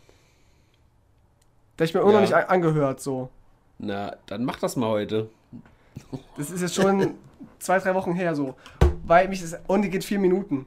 [1.78, 2.20] Der ich mir immer Ja.
[2.20, 3.28] noch nicht angehört, so.
[3.78, 5.28] Na, dann mach das mal heute.
[6.36, 7.14] Das ist jetzt schon
[7.58, 8.54] zwei, drei Wochen her, so.
[9.04, 10.66] Weil mich das, und die geht vier Minuten.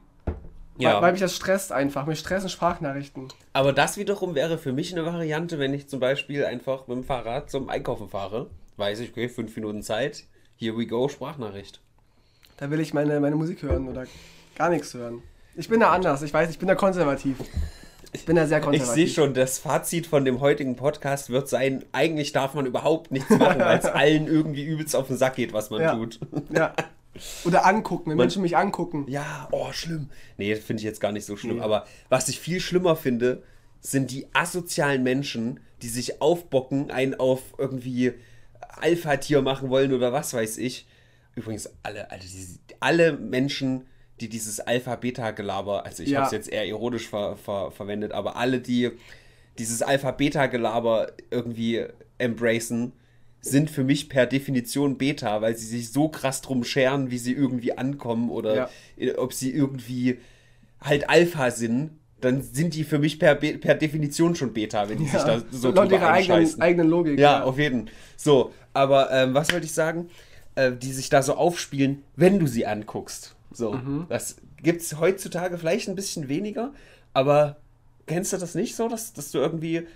[0.78, 2.04] Weil, weil mich das stresst einfach.
[2.06, 3.28] Mich stressen Sprachnachrichten.
[3.54, 7.04] Aber das wiederum wäre für mich eine Variante, wenn ich zum Beispiel einfach mit dem
[7.04, 8.50] Fahrrad zum Einkaufen fahre.
[8.76, 10.24] Weiß ich, okay, fünf Minuten Zeit.
[10.56, 11.80] Here we go, Sprachnachricht.
[12.58, 14.04] Da will ich meine, meine Musik hören oder
[14.56, 15.22] gar nichts hören.
[15.54, 17.38] Ich bin da anders, ich weiß, ich bin da konservativ.
[18.16, 18.94] Ich bin da sehr Ich konservativ.
[18.94, 23.28] sehe schon, das Fazit von dem heutigen Podcast wird sein, eigentlich darf man überhaupt nichts
[23.30, 25.94] machen, weil es allen irgendwie übelst auf den Sack geht, was man Ja.
[25.94, 26.18] tut.
[26.50, 26.74] Ja.
[27.44, 29.04] Oder angucken, wenn Man- Menschen mich angucken.
[29.08, 30.08] Ja, oh, schlimm.
[30.38, 31.56] Nee, finde ich jetzt gar nicht so schlimm.
[31.56, 31.62] Nee.
[31.62, 33.42] Aber was ich viel schlimmer finde,
[33.80, 38.14] sind die asozialen Menschen, die sich aufbocken, einen auf irgendwie
[38.80, 40.86] Alpha-Tier machen wollen oder was weiß ich.
[41.34, 43.86] Übrigens, alle, also diese, alle Menschen,
[44.20, 46.18] die dieses Alpha-Beta-Gelaber, also ich Ja.
[46.18, 48.90] habe es jetzt eher ironisch ver, ver, verwendet, aber alle, die
[49.58, 51.84] dieses Alpha-Beta-Gelaber irgendwie
[52.18, 52.92] embracen,
[53.40, 57.32] sind für mich per Definition Beta, weil sie sich so krass drum scheren, wie sie
[57.32, 59.18] irgendwie ankommen oder Ja.
[59.18, 60.18] ob sie irgendwie
[60.80, 65.04] halt Alpha sind, dann sind die für mich per, per Definition schon Beta, wenn die
[65.06, 67.18] sich da so laut ihrer eigenen, eigenen Logik.
[67.20, 67.88] Ja, auf jeden.
[68.16, 70.08] So, aber ähm, was wollte ich sagen?
[70.56, 73.35] Äh, die sich da so aufspielen, wenn du sie anguckst.
[73.56, 74.06] So, Mhm.
[74.08, 76.72] das gibt es heutzutage vielleicht ein bisschen weniger,
[77.14, 77.56] aber
[78.06, 79.86] kennst du das nicht so, dass, dass du irgendwie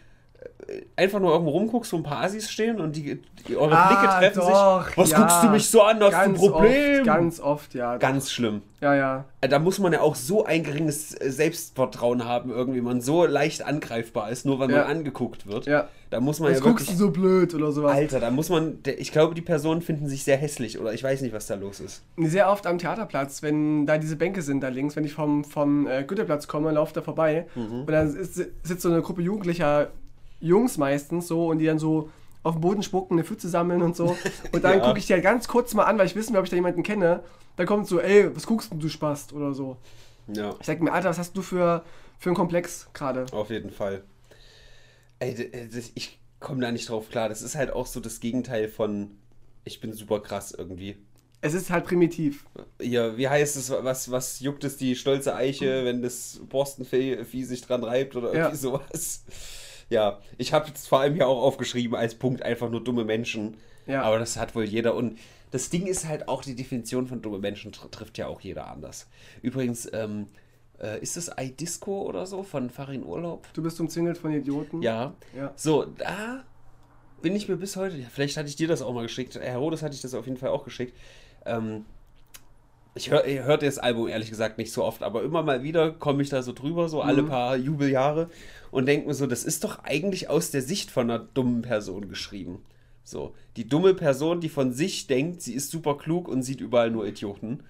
[0.96, 4.14] einfach nur irgendwo rumguckst, wo ein paar Assis stehen und die, die eure Ah, Blicke
[4.18, 4.96] treffen doch, sich?
[4.96, 5.18] Was ja.
[5.18, 6.00] guckst du mich so an?
[6.00, 6.96] Hast du ein Ganz Problem?
[6.98, 7.96] Oft, ganz oft, ja.
[7.96, 8.62] Ganz schlimm.
[8.81, 9.24] ja, ja.
[9.40, 13.24] Äh, Da muss man ja auch so ein geringes äh, Selbstvertrauen haben, irgendwie man so
[13.26, 14.79] leicht angreifbar ist, nur weil Ja.
[14.83, 15.66] man angeguckt wird.
[15.66, 15.88] Ja.
[16.11, 16.98] Da muss man Jetzt ja guckst wirklich.
[16.98, 17.92] du so blöd oder sowas.
[17.92, 18.79] Alter, da muss man.
[18.98, 21.81] Ich glaube, die Personen finden sich sehr hässlich oder ich weiß nicht, was da los
[21.81, 22.03] ist.
[22.16, 25.87] Sehr oft am Theaterplatz, wenn da diese Bänke sind da links, wenn ich vom, vom
[25.87, 27.81] äh, Güterplatz komme, laufe da vorbei Mhm.
[27.83, 29.88] und dann ist, sitzt so eine Gruppe jugendlicher
[30.40, 32.11] Jungs meistens so und die dann so
[32.42, 34.16] auf dem Boden spucken, eine Pfütze sammeln und so.
[34.53, 34.87] Und dann Ja.
[34.87, 36.57] gucke ich die halt ganz kurz mal an, weil ich wissen will, ob ich da
[36.57, 37.22] jemanden kenne.
[37.57, 39.76] Dann kommt so, ey, was guckst denn du Spast oder so.
[40.33, 41.85] Ja, Ich sag mir, Alter, was hast du für,
[42.18, 43.26] für einen Komplex gerade?
[43.33, 44.03] auf jeden Fall.
[45.18, 47.29] Ey, äh, ich komme da nicht drauf klar.
[47.29, 49.18] Das ist halt auch so das Gegenteil von.
[49.64, 50.96] Ich bin super krass irgendwie.
[51.42, 52.44] Es ist halt primitiv.
[52.81, 57.61] Ja, wie heißt es, was, was juckt es die stolze Eiche, wenn das Borstenvieh sich
[57.62, 58.57] dran reibt oder irgendwie Ja.
[58.57, 59.24] sowas?
[59.91, 63.57] Ja, ich habe jetzt vor allem hier auch aufgeschrieben als Punkt einfach nur dumme Menschen.
[63.86, 64.03] Ja.
[64.03, 64.95] Aber das hat wohl jeder.
[64.95, 65.18] Und
[65.51, 68.68] das Ding ist halt auch, die Definition von dumme Menschen tr trifft ja auch jeder
[68.68, 69.09] anders.
[69.43, 70.26] Übrigens, ähm,
[70.80, 73.49] äh, ist das iDisco oder so von Farin Urlaub?
[73.53, 74.80] Du bist umzingelt von Idioten.
[74.80, 75.14] Ja.
[75.36, 75.53] Ja.
[75.57, 76.45] So, da
[77.20, 79.59] bin ich mir bis heute, ja, vielleicht hatte ich dir das auch mal geschickt, Herr
[79.59, 80.97] Rodes hatte ich das auf jeden Fall auch geschickt.
[81.45, 81.84] Ähm,
[83.01, 86.22] Ich höre hör das Album ehrlich gesagt nicht so oft, aber immer mal wieder komme
[86.22, 88.28] ich da so drüber, so alle paar Jubeljahre
[88.70, 92.09] und denke mir so, das ist doch eigentlich aus der Sicht von einer dummen Person
[92.09, 92.62] geschrieben.
[93.03, 96.90] So, die dumme Person, die von sich denkt, sie ist super klug und sieht überall
[96.90, 97.62] nur Idioten.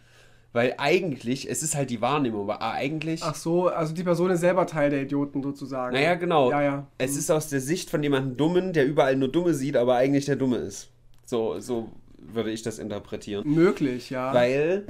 [0.53, 3.22] Weil eigentlich, es ist halt die Wahrnehmung, aber eigentlich.
[3.22, 5.95] Ach so, also die Person ist selber Teil der Idioten sozusagen.
[5.95, 6.51] Naja, genau.
[6.51, 6.87] Ja, ja.
[6.99, 10.24] Es ist aus der Sicht von jemandem Dummen, der überall nur Dumme sieht, aber eigentlich
[10.24, 10.91] der Dumme ist.
[11.24, 13.49] So, so würde ich das interpretieren.
[13.49, 14.35] Möglich, ja.
[14.35, 14.87] Weil,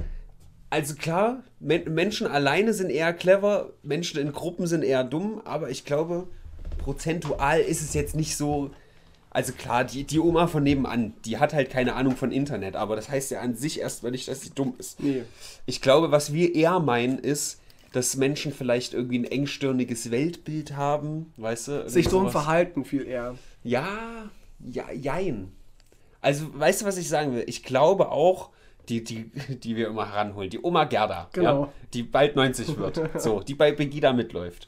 [0.71, 5.69] also klar, Men Menschen alleine sind eher clever, Menschen in Gruppen sind eher dumm, aber
[5.69, 6.27] ich glaube,
[6.79, 8.71] prozentual ist es jetzt nicht so.
[9.29, 12.95] Also klar, die, die Oma von nebenan, die hat halt keine Ahnung von Internet, aber
[12.95, 15.01] das heißt ja an sich erstmal nicht, dass sie dumm ist.
[15.01, 15.23] Nee.
[15.65, 17.59] Ich glaube, was wir eher meinen, ist,
[17.91, 21.89] dass Menschen vielleicht irgendwie ein engstirniges Weltbild haben, weißt du?
[21.89, 22.31] Sich dumm sowas.
[22.31, 23.35] verhalten viel eher.
[23.63, 25.51] Ja, ja, jein.
[26.21, 27.43] Also, weißt du, was ich sagen will?
[27.47, 28.51] Ich glaube auch,
[28.91, 31.63] die, die, die wir immer heranholen, die Oma Gerda, Genau.
[31.63, 34.67] ja, die bald 90 wird, so, die bei Begida mitläuft,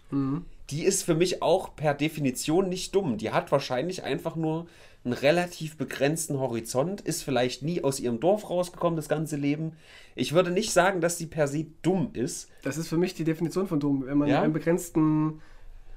[0.69, 3.17] die ist für mich auch per Definition nicht dumm.
[3.17, 4.65] Die hat wahrscheinlich einfach nur
[5.05, 9.73] einen relativ begrenzten Horizont, ist vielleicht nie aus ihrem Dorf rausgekommen, das ganze Leben.
[10.15, 12.49] Ich würde nicht sagen, dass sie per se dumm ist.
[12.63, 14.05] Das ist für mich die Definition von dumm.
[14.05, 14.41] Wenn man Ja?
[14.41, 15.41] einen begrenzten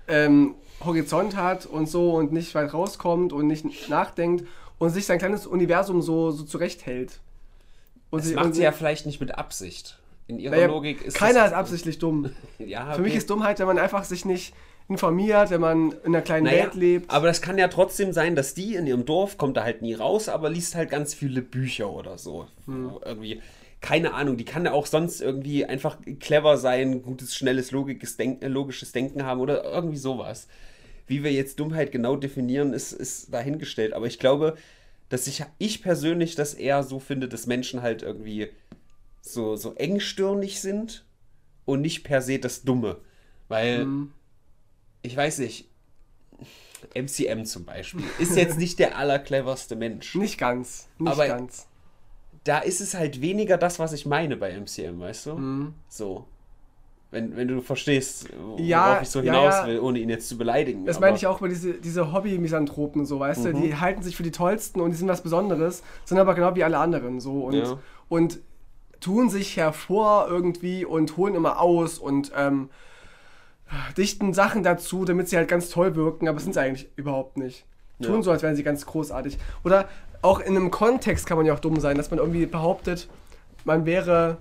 [0.08, 4.44] ähm, Horizont hat und so und nicht weit rauskommt und nicht nachdenkt
[4.78, 7.20] und sich sein kleines Universum so, so zurechthält.
[8.10, 9.98] Und Das sie- macht sie ja vielleicht nicht mit Absicht.
[10.28, 12.30] In ihrer naja, Logik ist keiner das, ist absichtlich dumm.
[12.58, 13.18] Ja, Für mich okay.
[13.18, 14.54] ist Dummheit, wenn man einfach sich nicht
[14.88, 17.10] informiert, wenn man in einer kleinen Naja, Welt lebt.
[17.10, 19.94] Aber das kann ja trotzdem sein, dass die in ihrem Dorf kommt da halt nie
[19.94, 22.46] raus, aber liest halt ganz viele Bücher oder so.
[22.66, 22.92] Hm.
[23.04, 23.40] Irgendwie,
[23.80, 28.46] keine Ahnung, die kann ja auch sonst irgendwie einfach clever sein, gutes, schnelles, logisches Denken,
[28.50, 30.46] logisches Denken haben oder irgendwie sowas.
[31.08, 33.92] Wie wir jetzt Dummheit genau definieren, ist, ist dahingestellt.
[33.92, 34.56] Aber ich glaube,
[35.08, 38.48] dass ich, ich persönlich das eher so finde, dass Menschen halt irgendwie
[39.22, 41.04] so, so engstirnig sind
[41.64, 42.98] und nicht per se das Dumme.
[43.48, 44.12] Weil, Hm.
[45.02, 45.68] ich weiß nicht,
[46.94, 50.14] MCM zum Beispiel ist jetzt nicht der allercleverste Mensch.
[50.16, 50.88] Nicht ganz.
[50.98, 51.66] Nicht Aber- ganz.
[52.44, 55.34] Da ist es halt weniger das, was ich meine bei MCM, weißt du?
[55.34, 55.74] Mhm.
[55.88, 56.28] So.
[57.12, 59.66] Wenn, wenn du verstehst, worauf Ja, ich so ja, hinaus ja.
[59.68, 60.84] will, ohne ihn jetzt zu beleidigen.
[60.86, 63.48] Das meine ich auch bei diese, diese Hobby-Misanthropen, so, weißt du?
[63.50, 63.62] Mhm.
[63.62, 66.64] Die halten sich für die Tollsten und die sind was Besonderes, sind aber genau wie
[66.64, 67.44] alle anderen, so.
[67.44, 67.78] Und, Ja.
[68.08, 68.40] und
[69.00, 72.70] tun sich hervor irgendwie und holen immer aus und ähm,
[73.96, 77.64] dichten Sachen dazu, damit sie halt ganz toll wirken, aber sind sie eigentlich überhaupt nicht.
[78.02, 78.22] Tun Ja.
[78.22, 79.38] so, als wären sie ganz großartig.
[79.64, 79.88] Oder
[80.22, 83.08] auch in einem Kontext kann man ja auch dumm sein, dass man irgendwie behauptet,
[83.64, 84.38] man wäre.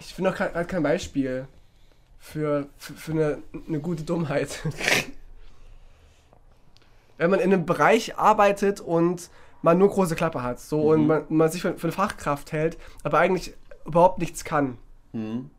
[0.00, 1.46] Ich finde kein, halt kein Beispiel
[2.32, 4.60] für, für, für eine, eine gute Dummheit.
[7.16, 9.30] Wenn man in einem Bereich arbeitet und
[9.62, 12.78] man nur große Klappe hat, so und man, man sich für, für eine Fachkraft hält,
[13.02, 13.54] aber eigentlich
[13.84, 14.78] überhaupt nichts kann.
[15.12, 15.50] Mhm.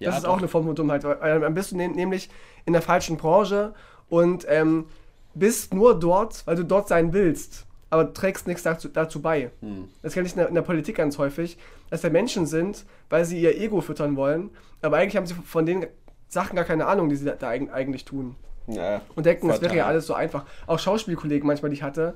[0.00, 0.34] Das ist doch.
[0.34, 1.04] auch eine Form von Dummheit.
[1.04, 2.28] Weil, weil dann bist du ne nämlich
[2.66, 3.74] in der falschen Branche
[4.08, 4.86] und ähm,
[5.34, 9.50] bist nur dort, weil du dort sein willst, aber trägst nichts dazu, dazu bei.
[9.60, 9.88] Hm.
[10.02, 11.56] Das kenne ich in der, in der Politik ganz häufig,
[11.90, 14.50] dass da Menschen sind, weil sie ihr Ego füttern wollen,
[14.82, 15.86] aber eigentlich haben sie von den
[16.28, 18.36] Sachen gar keine Ahnung, die sie da, da eig- eigentlich tun.
[18.66, 19.00] Ja.
[19.16, 20.44] Und denken, das wäre ja alles so einfach.
[20.66, 22.14] Auch Schauspielkollegen manchmal, die ich hatte,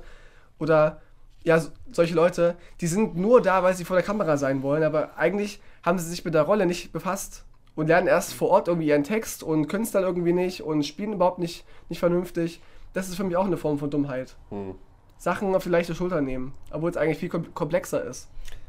[0.59, 1.01] oder
[1.43, 4.83] ja, so- solche Leute, die sind nur da, weil sie vor der Kamera sein wollen,
[4.83, 7.43] aber eigentlich haben sie sich mit der Rolle nicht befasst
[7.75, 10.83] und lernen erst vor Ort irgendwie ihren Text und können es dann irgendwie nicht und
[10.85, 12.61] spielen überhaupt nicht, nicht vernünftig.
[12.93, 14.35] Das ist für mich auch eine Form von Dummheit.
[14.49, 14.75] Hm.
[15.17, 18.27] Sachen auf die leichte Schulter nehmen, obwohl es eigentlich viel kom komplexer ist.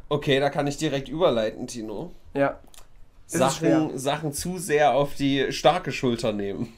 [0.09, 2.13] Okay, da kann ich direkt überleiten, Tino.
[2.35, 2.61] Ja.
[3.27, 6.73] Sachen, Sachen zu sehr auf die starke Schulter nehmen.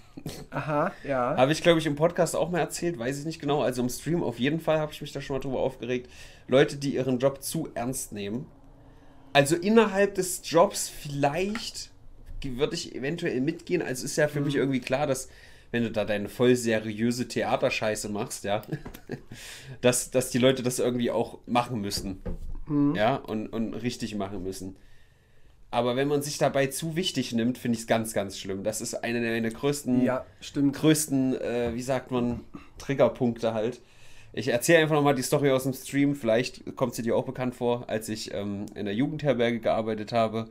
[0.50, 1.36] Aha, ja.
[1.36, 3.62] Habe ich, glaube ich, im Podcast auch mal erzählt, weiß ich nicht genau.
[3.62, 6.10] Also im Stream auf jeden Fall habe ich mich da schon mal drüber aufgeregt.
[6.48, 8.46] Leute, die ihren Job zu ernst nehmen.
[9.32, 11.90] Also innerhalb des Jobs vielleicht
[12.42, 13.82] würde ich eventuell mitgehen.
[13.82, 15.28] Also ist ja für mich irgendwie klar, dass
[15.70, 18.62] wenn du da deine voll seriöse Theaterscheiße machst, ja,
[19.80, 22.22] dass, dass die Leute das irgendwie auch machen müssen.
[22.96, 24.76] Ja, und, und richtig machen müssen.
[25.70, 28.64] Aber wenn man sich dabei zu wichtig nimmt, finde ich es ganz, ganz schlimm.
[28.64, 30.24] Das ist einer der größten Ja,
[30.72, 32.40] größten, äh, wie sagt man,
[32.78, 33.80] Triggerpunkte halt.
[34.32, 36.14] Ich erzähle einfach nochmal die Story aus dem Stream.
[36.14, 40.48] Vielleicht kommt sie dir auch bekannt vor, als ich ähm, in der Jugendherberge gearbeitet habe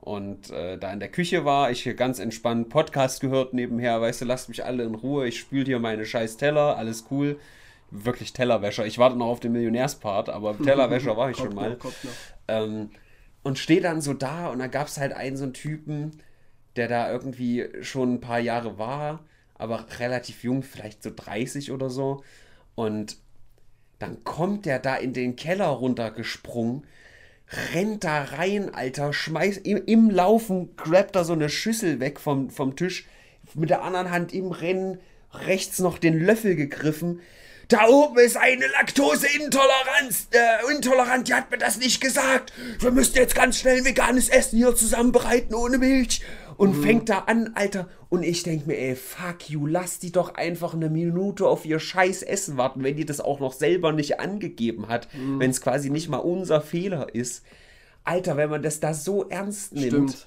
[0.00, 1.70] und äh, da in der Küche war.
[1.70, 4.00] Ich hier ganz entspannt Podcast gehört nebenher.
[4.00, 5.26] Weißt du, lasst mich alle in Ruhe.
[5.26, 6.76] Ich spüle hier meine scheiß Teller.
[6.76, 7.38] Alles cool.
[7.90, 8.86] Wirklich Tellerwäscher.
[8.86, 11.70] Ich warte noch auf den Millionärspart, aber Tellerwäscher war ich schon mal.
[11.70, 12.12] noch, kommt noch.
[12.48, 12.90] Ähm,
[13.42, 16.20] und stehe dann so da und da gab es halt einen so einen Typen,
[16.76, 19.24] der da irgendwie schon ein paar Jahre war,
[19.54, 22.22] aber relativ jung, vielleicht so 30 oder so.
[22.74, 23.16] Und
[23.98, 26.84] dann kommt der da in den Keller runtergesprungen
[27.72, 32.50] rennt da rein, Alter, schmeißt im, im Laufen, grabt da so eine Schüssel weg vom,
[32.50, 33.06] vom Tisch,
[33.54, 34.98] mit der anderen Hand im Rennen,
[35.32, 37.20] rechts noch den Löffel gegriffen.
[37.68, 42.52] Da oben ist eine Laktoseintoleranz, äh, intolerant, die hat mir das nicht gesagt.
[42.80, 46.22] Wir müssen jetzt ganz schnell veganes Essen hier zusammenbereiten ohne Milch.
[46.58, 46.82] Und mhm.
[46.82, 47.88] fängt da an, Alter.
[48.08, 51.78] Und ich denk mir, ey, fuck you, lass die doch einfach eine Minute auf ihr
[51.78, 55.08] scheiß Essen warten, wenn die das auch noch selber nicht angegeben hat.
[55.14, 55.38] Mhm.
[55.38, 57.46] Wenn es quasi nicht mal unser Fehler ist.
[58.02, 60.10] Alter, wenn man das da so ernst nimmt.
[60.10, 60.26] Stimmt.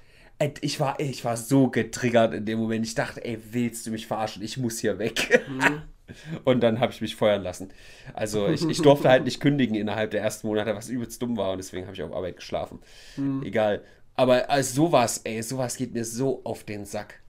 [0.62, 2.86] Ich war, ich war so getriggert in dem Moment.
[2.86, 4.42] Ich dachte, ey, willst du mich verarschen?
[4.42, 5.44] Ich muss hier weg.
[5.50, 5.82] Mhm.
[6.46, 7.70] Und dann habe ich mich feuern lassen.
[8.14, 11.52] Also ich, ich durfte halt nicht kündigen innerhalb der ersten Monate, was übelst dumm war
[11.52, 12.80] und deswegen habe ich auf Arbeit geschlafen.
[13.18, 13.44] Mhm.
[13.44, 13.82] Egal.
[14.16, 17.20] Aber also sowas, ey, sowas geht mir so auf den Sack.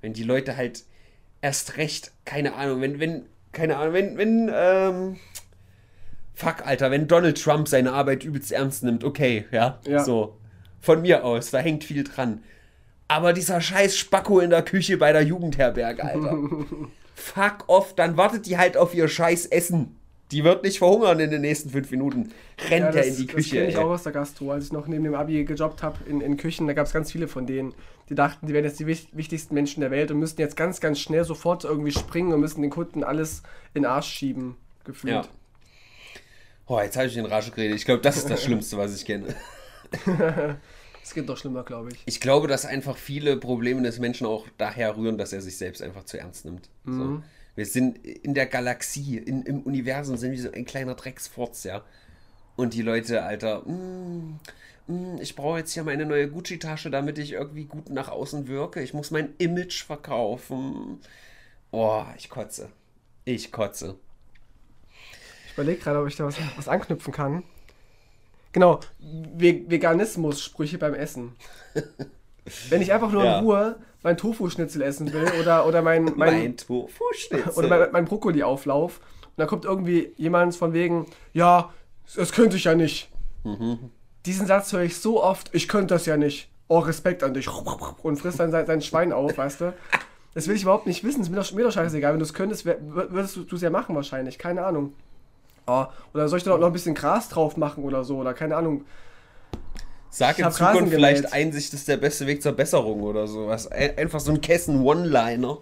[0.00, 0.84] Wenn die Leute halt
[1.40, 5.16] erst recht, keine Ahnung, wenn, wenn, keine Ahnung, wenn, wenn, ähm,
[6.34, 10.04] fuck, Alter, wenn Donald Trump seine Arbeit übelst ernst nimmt, okay, ja, ja.
[10.04, 10.38] so.
[10.80, 12.44] Von mir aus, da hängt viel dran.
[13.08, 16.38] Aber dieser scheiß Spacko in der Küche bei der Jugendherberge, Alter.
[17.14, 19.96] fuck off, dann wartet die halt auf ihr scheiß Essen.
[20.30, 22.32] Die wird nicht verhungern in den nächsten fünf Minuten.
[22.68, 23.36] Rennt ja, das, in die Küche.
[23.36, 24.52] Das kenne ich auch aus der Gastro.
[24.52, 27.10] Als ich noch neben dem Abi gejobbt habe in, in Küchen, da gab es ganz
[27.10, 27.74] viele von denen,
[28.10, 30.98] die dachten, die wären jetzt die wichtigsten Menschen der Welt und müssten jetzt ganz, ganz
[30.98, 33.42] schnell sofort irgendwie springen und müssen den Kunden alles
[33.74, 35.12] in den Arsch schieben, gefühlt.
[35.12, 35.24] Ja.
[36.66, 37.76] Oh, jetzt habe ich in Rage geredet.
[37.76, 39.34] Ich glaube, das ist das Schlimmste, was ich kenne.
[41.08, 42.02] Es geht doch schlimmer, glaube ich.
[42.04, 45.80] Ich glaube, dass einfach viele Probleme des Menschen auch daher rühren, dass er sich selbst
[45.80, 46.68] einfach zu ernst nimmt.
[46.84, 46.98] Mhm.
[46.98, 47.22] So.
[47.58, 51.82] Wir sind in der Galaxie, in, im Universum sind wir so ein kleiner Drecksfurz, ja.
[52.54, 54.38] Und die Leute, Alter, mm,
[54.86, 58.80] mm, ich brauche jetzt hier meine neue Gucci-Tasche, damit ich irgendwie gut nach außen wirke.
[58.80, 61.00] Ich muss mein Image verkaufen.
[61.72, 62.70] Oh, ich kotze.
[63.24, 63.96] Ich kotze.
[65.48, 67.42] Ich überlege gerade, ob ich da was, was anknüpfen kann.
[68.52, 71.32] Genau, Veganismus-Sprüche beim Essen.
[72.68, 73.40] Wenn ich einfach nur ja.
[73.40, 78.04] in Ruhe mein Tofu-Schnitzel essen will oder, oder mein, mein, mein Tofu-Schnitzel oder mein, mein
[78.04, 81.72] Brokkoli-Auflauf und dann kommt irgendwie jemand von wegen, ja,
[82.16, 83.10] das könnte ich ja nicht.
[83.44, 83.90] Mhm.
[84.26, 86.50] Diesen Satz höre ich so oft, ich könnte das ja nicht.
[86.68, 87.48] Oh, Respekt an dich.
[88.02, 89.74] Und frisst dann sein, sein Schwein auf, weißt du?
[90.34, 91.20] Das will ich überhaupt nicht wissen.
[91.20, 92.12] Das ist mir doch, mir doch scheißegal.
[92.12, 94.38] Wenn du es könntest, würdest du es ja machen wahrscheinlich.
[94.38, 94.92] Keine Ahnung.
[95.66, 98.18] Oh, oder soll ich da noch ein bisschen Gras drauf machen oder so?
[98.18, 98.84] Oder keine Ahnung.
[100.10, 103.70] Sag in Zukunft vielleicht Einsicht ist der beste Weg zur Besserung oder sowas.
[103.70, 105.58] Einfach so ein Kessen-One-Liner.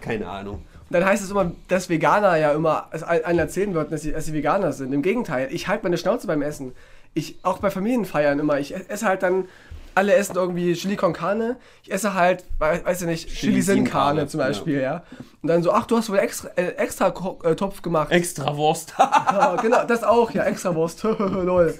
[0.00, 0.54] Keine Ahnung.
[0.54, 4.26] Und dann heißt es immer, dass Veganer ja immer allen erzählen würden, dass sie, dass
[4.26, 4.92] sie Veganer sind.
[4.92, 6.72] Im Gegenteil, ich halte meine Schnauze beim Essen.
[7.14, 8.58] Ich, auch bei Familienfeiern immer.
[8.58, 9.46] Ich esse halt dann
[9.94, 11.56] alle essen irgendwie Chili con Carne.
[11.82, 14.80] Ich esse halt, weiß ich nicht, Chili, Chili sin Carne zum Beispiel, ja.
[14.80, 15.02] ja.
[15.42, 17.08] Und dann so, ach, du hast wohl extra, äh, extra
[17.44, 18.10] äh, Topf gemacht.
[18.10, 18.94] Extra Wurst.
[18.98, 21.02] ja, genau, das auch, ja, extra Wurst.
[21.18, 21.74] Lol.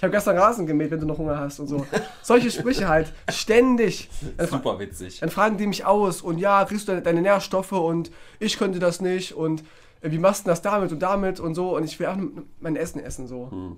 [0.00, 1.84] Ich habe gestern Rasen gemäht, wenn du noch Hunger hast und so.
[2.22, 4.08] Solche Sprüche halt, ständig.
[4.38, 5.20] Super witzig.
[5.20, 9.02] Dann fragen die mich aus und ja, kriegst du deine Nährstoffe und ich könnte das
[9.02, 9.62] nicht und
[10.00, 12.16] äh, wie machst du das damit und damit und so und ich will auch
[12.60, 13.50] mein Essen essen so.
[13.50, 13.76] Hm.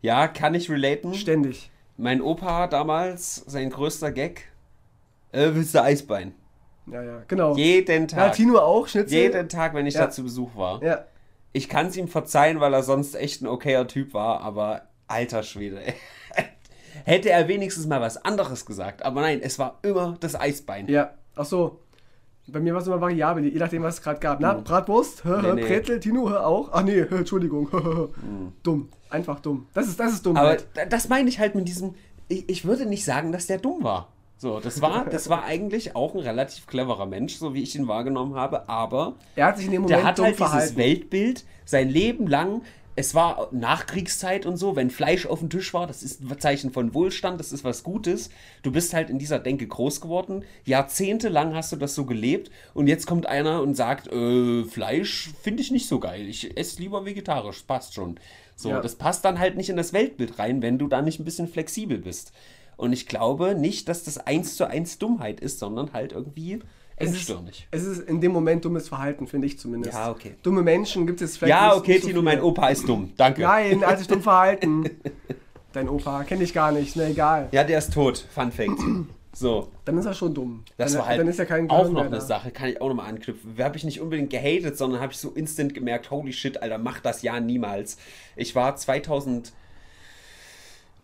[0.00, 1.12] Ja, kann ich relaten.
[1.14, 1.72] Ständig.
[1.96, 4.42] Mein Opa damals, sein größter Gag,
[5.32, 6.34] äh, willst du Eisbein?
[6.86, 7.56] Ja, ja, genau.
[7.56, 8.18] Jeden Tag.
[8.18, 9.18] Ja, Tino auch, Schnitzel?
[9.18, 10.02] Jeden Tag, wenn ich ja.
[10.02, 10.80] da zu Besuch war.
[10.84, 11.04] Ja.
[11.54, 15.44] Ich kann es ihm verzeihen, weil er sonst echt ein okayer Typ war, aber alter
[15.44, 15.80] Schwede.
[17.04, 19.04] Hätte er wenigstens mal was anderes gesagt.
[19.04, 20.88] Aber nein, es war immer das Eisbein.
[20.88, 21.80] Ja, ach so.
[22.48, 24.40] Bei mir war es immer variabel, je nachdem, was es gerade gab.
[24.40, 24.64] Na, mhm.
[24.64, 25.62] Bratwurst, nee, nee.
[25.62, 26.70] Bretel, Tino auch.
[26.72, 27.68] Ach nee, Entschuldigung.
[27.72, 28.52] mhm.
[28.62, 28.88] Dumm.
[29.08, 29.68] Einfach dumm.
[29.74, 30.36] Das ist, das ist dumm.
[30.36, 30.56] Aber
[30.90, 31.94] das meine ich halt mit diesem.
[32.26, 34.08] Ich, ich würde nicht sagen, dass der dumm war.
[34.36, 37.88] So, das war, das war eigentlich auch ein relativ cleverer Mensch, so wie ich ihn
[37.88, 40.64] wahrgenommen habe, aber er hat sich in dem Moment der hat halt verhalten.
[40.66, 42.62] dieses Weltbild sein Leben lang
[42.96, 46.72] es war Nachkriegszeit und so, wenn Fleisch auf dem Tisch war, das ist ein Zeichen
[46.72, 48.30] von Wohlstand, das ist was Gutes.
[48.62, 50.44] Du bist halt in dieser Denke groß geworden.
[50.64, 55.62] Jahrzehntelang hast du das so gelebt und jetzt kommt einer und sagt, äh, Fleisch finde
[55.62, 56.28] ich nicht so geil.
[56.28, 58.16] Ich esse lieber vegetarisch, passt schon.
[58.54, 58.80] So, ja.
[58.80, 61.48] das passt dann halt nicht in das Weltbild rein, wenn du da nicht ein bisschen
[61.48, 62.32] flexibel bist.
[62.76, 66.60] Und ich glaube nicht, dass das eins zu eins Dummheit ist, sondern halt irgendwie
[66.96, 67.34] es ist,
[67.72, 69.94] es ist in dem Moment dummes Verhalten, finde ich zumindest.
[69.94, 70.36] Ja, okay.
[70.42, 71.50] Dumme Menschen gibt es vielleicht.
[71.50, 73.12] Ja, okay, Tino, so mein Opa ist dumm.
[73.16, 73.42] Danke.
[73.42, 74.88] Nein, er hat sich dumm verhalten.
[75.72, 77.48] Dein Opa, kenne ich gar nicht, mir egal.
[77.50, 78.24] Ja, der ist tot.
[78.32, 78.80] Fun Fact.
[79.32, 79.72] So.
[79.84, 80.64] Dann ist er schon dumm.
[80.76, 82.88] Das dann, war halt dann ist ja kein auch noch eine Sache, kann ich auch
[82.88, 83.56] nochmal anknüpfen.
[83.58, 87.00] Habe ich nicht unbedingt gehatet, sondern habe ich so instant gemerkt, holy shit, Alter, mach
[87.00, 87.98] das ja niemals.
[88.36, 88.76] Ich war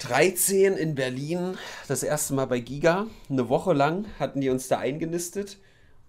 [0.00, 3.06] 2013 in Berlin, das erste Mal bei Giga.
[3.28, 5.58] Eine Woche lang hatten die uns da eingenistet.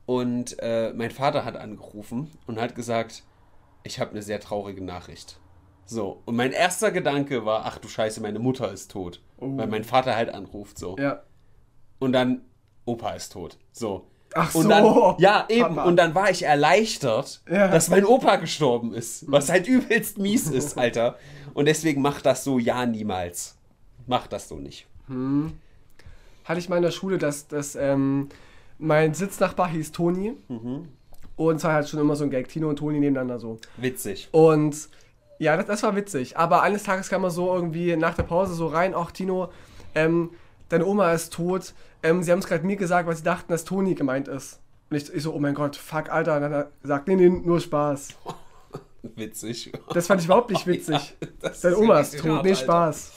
[0.05, 3.23] Und äh, mein Vater hat angerufen und hat gesagt,
[3.83, 5.39] ich habe eine sehr traurige Nachricht.
[5.85, 9.21] So, und mein erster Gedanke war, ach du Scheiße, meine Mutter ist tot.
[9.37, 9.57] Oh.
[9.57, 10.95] Weil mein Vater halt anruft, so.
[10.97, 11.23] Ja.
[11.99, 12.41] Und dann,
[12.85, 13.57] Opa ist tot.
[13.73, 14.07] So.
[14.33, 14.69] Ach Und so.
[14.69, 15.75] dann, ja, eben.
[15.75, 15.83] Papa.
[15.83, 17.67] Und dann war ich erleichtert, Ja.
[17.67, 19.29] dass mein Opa gestorben ist.
[19.29, 21.17] Was halt übelst mies ist, Alter.
[21.53, 23.57] Und deswegen macht das so ja niemals.
[24.11, 24.87] Macht das so nicht.
[26.43, 28.27] hatte ich mal in der Schule, dass, dass ähm,
[28.77, 30.33] mein Sitznachbar hieß Toni.
[31.37, 33.57] Und es war halt schon immer so ein Gag, Tino und Toni nebeneinander so.
[33.77, 34.27] Witzig.
[34.33, 34.89] Und
[35.39, 36.35] ja, das, das war witzig.
[36.37, 39.49] Aber eines Tages kam er so irgendwie nach der Pause so rein, ach Tino,
[39.95, 40.31] ähm,
[40.67, 41.73] deine Oma ist tot.
[42.03, 44.59] Ähm, sie haben es gerade mir gesagt, weil sie dachten, dass Toni gemeint ist.
[44.89, 46.35] Und ich, ich so, oh mein Gott, fuck, Alter.
[46.35, 48.09] Und dann hat er gesagt, nee, nee, nur Spaß.
[49.15, 49.71] Witzig.
[49.93, 51.15] Das fand ich überhaupt nicht witzig.
[51.41, 52.53] Ja, Deine Oma ist tot, nee.
[52.55, 53.13] Spaß.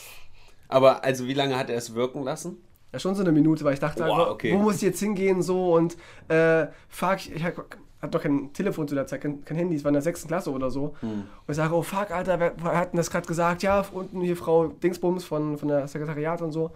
[0.69, 2.57] Aber also wie lange hat er es wirken lassen?
[2.93, 4.55] Ja, schon so eine Minute, weil ich dachte, Boah, wo- okay.
[4.55, 5.97] wo muss ich jetzt hingehen so und
[6.29, 7.65] äh, fuck, ich, ich hatte
[8.11, 10.53] doch kein Telefon zu der Zeit, kein, kein Handy, es war in der sechsten Klasse
[10.53, 10.95] oder so.
[11.01, 11.11] Hm.
[11.11, 13.63] Und ich sage, oh fuck, Alter, wer, wer hat denn das gerade gesagt?
[13.63, 16.71] Ja, unten hier Frau Dingsbums von, von der Sekretariat und so.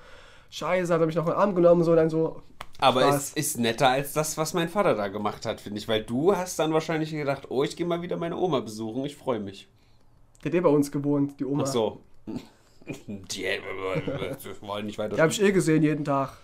[0.51, 2.43] Scheiße, hat er mich noch in den Arm genommen so und dann so.
[2.81, 3.17] Aber Spaß.
[3.17, 5.89] es ist netter als das, was mein Vater da gemacht hat, finde ich.
[5.89, 9.17] Weil du hast dann wahrscheinlich gedacht, oh, ich gehe mal wieder meine Oma besuchen, ich
[9.17, 9.69] freue mich.
[10.43, 11.65] Die hat eh bei uns gewohnt, die Oma.
[11.65, 12.01] Ach so.
[13.07, 13.45] Die
[14.61, 15.17] wollen nicht weiter.
[15.17, 16.37] Die habe ich eh gesehen jeden Tag.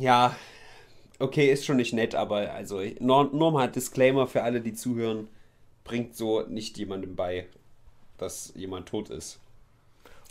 [0.00, 0.34] Ja,
[1.18, 5.28] okay, ist schon nicht nett, aber also Norm, Norm hat Disclaimer für alle, die zuhören,
[5.84, 7.46] bringt so nicht jemandem bei,
[8.16, 9.38] dass jemand tot ist.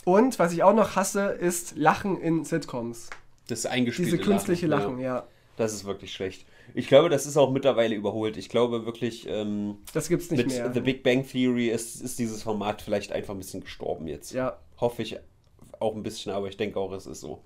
[0.03, 3.09] Und was ich auch noch hasse, ist Lachen in Sitcoms.
[3.47, 5.15] Das eingespielte Diese künstliche Lachen, ja.
[5.15, 5.27] ja.
[5.57, 6.45] Das ist wirklich schlecht.
[6.73, 8.37] Ich glaube, das ist auch mittlerweile überholt.
[8.37, 10.71] Ich glaube wirklich, ähm, Das gibt's nicht mit mehr.
[10.73, 14.31] The Big Bang Theory ist, ist dieses Format vielleicht einfach ein bisschen gestorben jetzt.
[14.33, 14.57] Ja.
[14.79, 15.17] Hoffe ich
[15.79, 17.41] auch ein bisschen, aber ich denke auch, es ist so.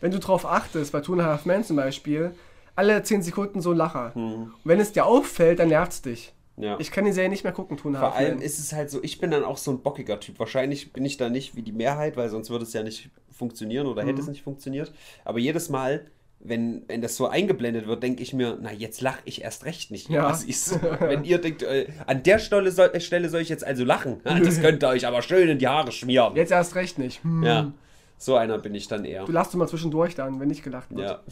[0.00, 2.32] wenn du drauf achtest, bei Two and a Half Men zum Beispiel,
[2.76, 4.12] alle 10 Sekunden so ein Lacher.
[4.14, 6.32] Und wenn es dir auffällt, dann nervt's dich.
[6.56, 6.62] Hm.
[6.64, 6.76] Ja.
[6.80, 8.72] Ich kann die Serie nicht mehr gucken, Two and a Vor Half allem ist es
[8.72, 10.38] halt so, ich bin dann auch so ein bockiger Typ.
[10.40, 13.86] Wahrscheinlich bin ich da nicht wie die Mehrheit, weil sonst würde es ja nicht funktionieren
[13.86, 14.32] oder hätte es Mhm.
[14.32, 14.92] nicht funktioniert.
[15.24, 16.06] Aber jedes Mal,
[16.40, 19.90] wenn, wenn das so eingeblendet wird, denke ich mir, na, jetzt lache ich erst recht
[19.90, 20.08] nicht.
[20.08, 20.24] Ja.
[20.24, 23.64] Was ist, wenn ihr denkt, äh, an der Stelle soll, äh, Stelle soll ich jetzt
[23.64, 24.20] also lachen.
[24.24, 26.36] Das könnt ihr euch aber schön in die Haare schmieren.
[26.36, 27.22] Jetzt erst recht nicht.
[27.24, 27.42] Hm.
[27.42, 27.72] Ja,
[28.16, 29.24] so einer bin ich dann eher.
[29.24, 31.08] Du lachst mal zwischendurch dann, wenn nicht gelacht wird.
[31.08, 31.22] Ja,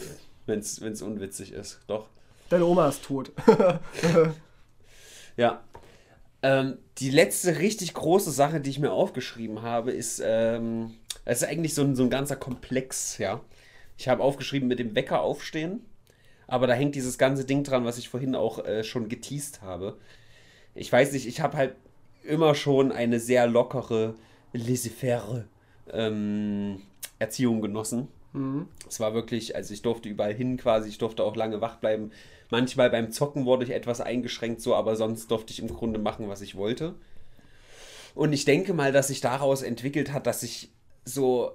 [0.46, 1.80] wenn es unwitzig ist.
[1.86, 2.08] Doch.
[2.48, 3.32] Deine Oma ist tot.
[5.36, 5.60] Ja.
[6.42, 10.94] Ähm, die letzte richtig große Sache, die ich mir aufgeschrieben habe, ist, ähm,
[11.24, 13.40] es ist eigentlich so ein, so ein ganzer Komplex, ja.
[13.96, 15.80] Ich habe aufgeschrieben mit dem Wecker aufstehen,
[16.46, 19.96] aber da hängt dieses ganze Ding dran, was ich vorhin auch äh, schon geteased habe.
[20.74, 21.74] Ich weiß nicht, ich habe halt
[22.22, 24.14] immer schon eine sehr lockere,
[24.52, 25.44] laissez-faire
[25.92, 26.82] ähm,
[27.18, 28.08] Erziehung genossen.
[28.86, 32.10] Es war wirklich, also ich durfte überall hin quasi, ich durfte auch lange wach bleiben.
[32.50, 36.28] Manchmal beim Zocken wurde ich etwas eingeschränkt, so, aber sonst durfte ich im Grunde machen,
[36.28, 36.94] was ich wollte.
[38.14, 40.70] Und ich denke mal, dass sich daraus entwickelt hat, dass ich
[41.04, 41.52] so,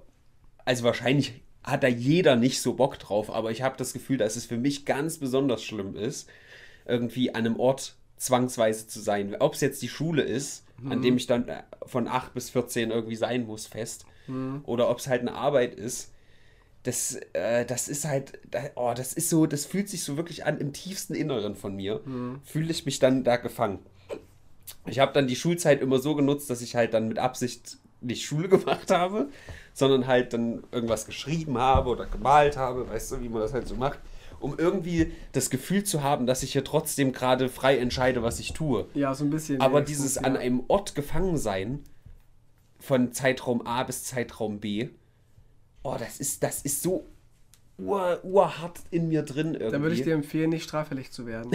[0.66, 4.36] also wahrscheinlich hat da jeder nicht so Bock drauf, aber ich habe das Gefühl, dass
[4.36, 6.30] es für mich ganz besonders schlimm ist,
[6.86, 9.36] irgendwie an einem Ort zwangsweise zu sein.
[9.40, 12.90] Ob es jetzt die Schule ist, an dem ich dann äh, von 8 bis 14
[12.92, 14.06] irgendwie sein muss, fest,
[14.64, 16.12] oder ob es halt eine Arbeit ist
[16.84, 18.40] das, äh, das ist halt,
[18.76, 22.02] oh, das ist so, das fühlt sich so wirklich an im tiefsten Inneren von mir.
[22.44, 23.80] Fühle ich mich dann da gefangen.
[24.86, 28.26] Ich habe dann die Schulzeit immer so genutzt, dass ich halt dann mit Absicht nicht
[28.26, 29.30] Schule gemacht habe,
[29.74, 33.68] sondern halt dann irgendwas geschrieben habe oder gemalt habe, weißt du, wie man das halt
[33.68, 34.00] so macht,
[34.40, 38.54] um irgendwie das Gefühl zu haben, dass ich hier trotzdem gerade frei entscheide, was ich
[38.54, 38.88] tue.
[38.94, 39.62] Ja, so ein bisschen.
[39.62, 40.22] Aber dieses ja.
[40.24, 41.84] an einem Ort gefangen sein,
[42.80, 44.90] von Zeitraum A bis Zeitraum B,
[45.84, 47.06] oh, das ist, das ist so
[47.78, 49.72] ur, urhart in mir drin irgendwie.
[49.72, 51.52] Da würde ich dir empfehlen, nicht straffällig zu werden.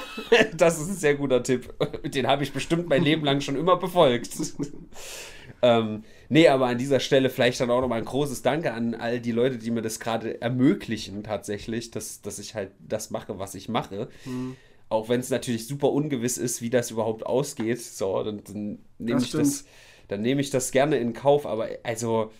[0.56, 1.72] das ist ein sehr guter Tipp.
[2.04, 4.30] Den habe ich bestimmt mein Leben lang schon immer befolgt.
[5.62, 9.20] ähm, nee, aber an dieser Stelle vielleicht dann auch nochmal ein großes Danke an all
[9.20, 13.54] die Leute, die mir das gerade ermöglichen, tatsächlich, dass, dass ich halt das mache, was
[13.54, 14.08] ich mache.
[14.24, 14.56] Mhm.
[14.88, 17.80] Auch wenn es natürlich super ungewiss ist, wie das überhaupt ausgeht.
[17.80, 19.64] So, dann, dann nehme ich das,
[20.08, 21.44] dann nehme ich das gerne in Kauf.
[21.46, 22.30] Aber also,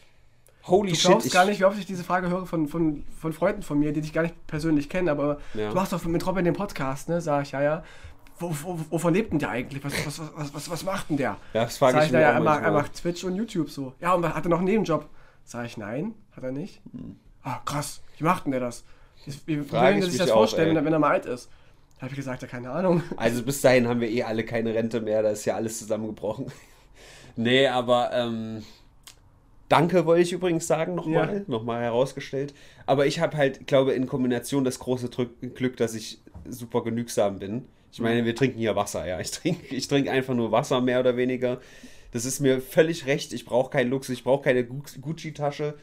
[0.66, 3.32] holy Du shit, glaubst gar nicht, wie oft ich diese Frage höre von, von, von
[3.32, 5.68] Freunden von mir, die dich gar nicht persönlich kennen, aber Ja.
[5.70, 7.20] du machst doch mit Robin den Podcast, ne?
[7.20, 7.84] Sag ich, ja, ja.
[8.40, 9.82] Wo, wo, wovon lebt denn der eigentlich?
[9.84, 11.36] Was, was, was, was, was macht denn der?
[11.52, 13.94] Ja, das frage ich ich, mir er, macht, er macht Twitch und YouTube so.
[14.00, 15.08] Ja, und hat er noch einen Nebenjob?
[15.44, 16.80] Sag ich, nein, hat er nicht.
[17.42, 18.84] Ah, krass, wie macht denn der das?
[19.46, 20.84] Wie, Frag will ich sich das auch, vorstellen, ey.
[20.84, 21.50] wenn er- mal alt ist?
[21.96, 23.02] Da habe ich gesagt, ja, keine Ahnung.
[23.16, 26.46] Also bis dahin haben wir eh alle keine Rente mehr, da ist ja alles zusammengebrochen.
[27.36, 28.62] nee, aber ähm,
[29.68, 31.42] danke wollte ich übrigens sagen, nochmal, Ja.
[31.48, 32.54] nochmal herausgestellt.
[32.86, 35.08] Aber ich habe halt, glaube in Kombination das große
[35.54, 37.66] Glück, dass ich super genügsam bin.
[37.90, 39.18] Ich meine, wir trinken hier Wasser, ja.
[39.20, 41.60] Ich trinke ich trink einfach nur Wasser, mehr oder weniger.
[42.12, 43.32] Das ist mir völlig recht.
[43.32, 45.74] Ich brauche keinen Luxus, ich brauche keine Gu- Gucci-Tasche.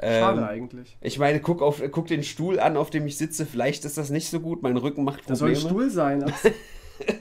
[0.00, 0.96] Schade Ähm, eigentlich.
[1.00, 3.46] Ich meine, guck, auf, guck den Stuhl an, auf dem ich sitze.
[3.46, 4.62] Vielleicht ist das nicht so gut.
[4.62, 5.68] Mein Rücken macht Das soll Probleme.
[5.68, 6.22] ein Stuhl sein.
[6.22, 6.34] aber-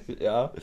[0.20, 0.53] Ja.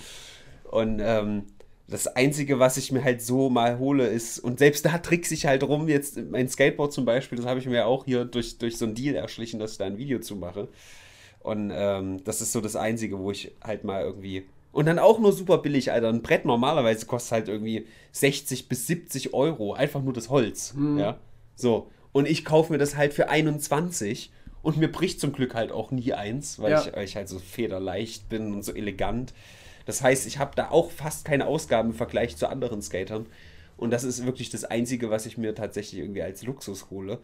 [0.70, 1.44] Und ähm,
[1.88, 5.46] das Einzige, was ich mir halt so mal hole, ist, und selbst da trickse ich
[5.46, 8.58] halt rum, jetzt mein Skateboard zum Beispiel, das habe ich mir ja auch hier durch,
[8.58, 10.68] durch so einen Deal erschlichen, dass ich da ein Video zu mache.
[11.44, 14.46] Und ähm, das ist so das Einzige, wo ich halt mal irgendwie.
[14.72, 16.08] Und dann auch nur super billig, Alter.
[16.08, 19.74] Ein Brett normalerweise kostet halt irgendwie 60 bis 70 Euro.
[19.74, 20.74] Einfach nur das Holz.
[20.96, 21.18] Ja.
[21.54, 21.90] So.
[22.12, 24.32] Und ich kaufe mir das halt für 21
[24.62, 26.80] und mir bricht zum Glück halt auch nie eins, weil, Ja.
[26.86, 29.34] ich, weil ich halt so federleicht bin und so elegant.
[29.86, 33.26] Das heißt, ich habe da auch fast keine Ausgaben im Vergleich zu anderen Skatern.
[33.76, 37.18] Und das ist wirklich das Einzige, was ich mir tatsächlich irgendwie als Luxus hole.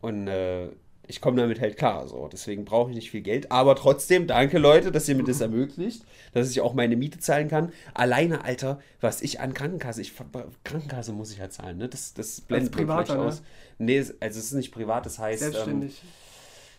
[0.00, 0.68] Und äh,
[1.08, 2.06] ich komme damit halt klar.
[2.06, 2.28] So.
[2.30, 3.50] Deswegen brauche ich nicht viel Geld.
[3.50, 6.04] Aber trotzdem, danke Leute, dass ihr mir das ermöglicht,
[6.34, 7.72] dass ich auch meine Miete zahlen kann.
[7.94, 10.12] Alleine, Alter, was ich an Krankenkasse, ich,
[10.64, 11.88] Krankenkasse muss ich ja zahlen, ne?
[11.88, 13.18] Das, das blendet vielleicht ne?
[13.18, 13.42] aus.
[13.78, 15.42] Nee, also es ist nicht privat, das heißt.
[15.42, 16.02] Ähm, Selbstständig.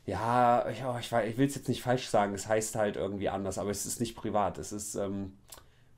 [0.06, 3.30] ja, ich, oh, ich, ich will es jetzt nicht falsch sagen, es heißt halt irgendwie
[3.30, 5.34] anders, aber es ist nicht privat, es ist ähm,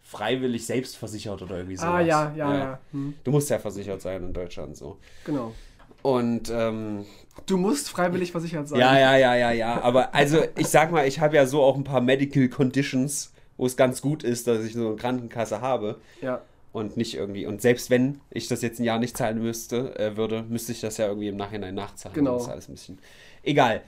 [0.04, 1.90] freiwillig selbstversichert oder irgendwie sowas.
[1.94, 2.80] ah, ja, ja, ja.
[2.92, 4.98] Hm, Du musst ja versichert sein in Deutschland so.
[5.26, 5.54] genau.
[6.02, 7.06] Und ähm,
[7.46, 8.80] Du musst freiwillig versichert sein.
[8.80, 11.76] ja, ja, ja, ja, ja, aber also ich sag mal, ich habe ja so auch
[11.76, 16.00] ein paar Medical Conditions, wo es ganz gut ist, dass ich so eine Krankenkasse habe
[16.22, 16.42] Ja.
[16.74, 20.18] und nicht irgendwie, und selbst wenn ich das jetzt ein Jahr nicht zahlen müsste, äh,
[20.18, 22.16] würde, müsste ich das ja irgendwie im Nachhinein nachzahlen.
[22.16, 22.34] Genau.
[22.34, 23.00] Das ist alles ein bisschen.
[23.44, 23.82] Egal.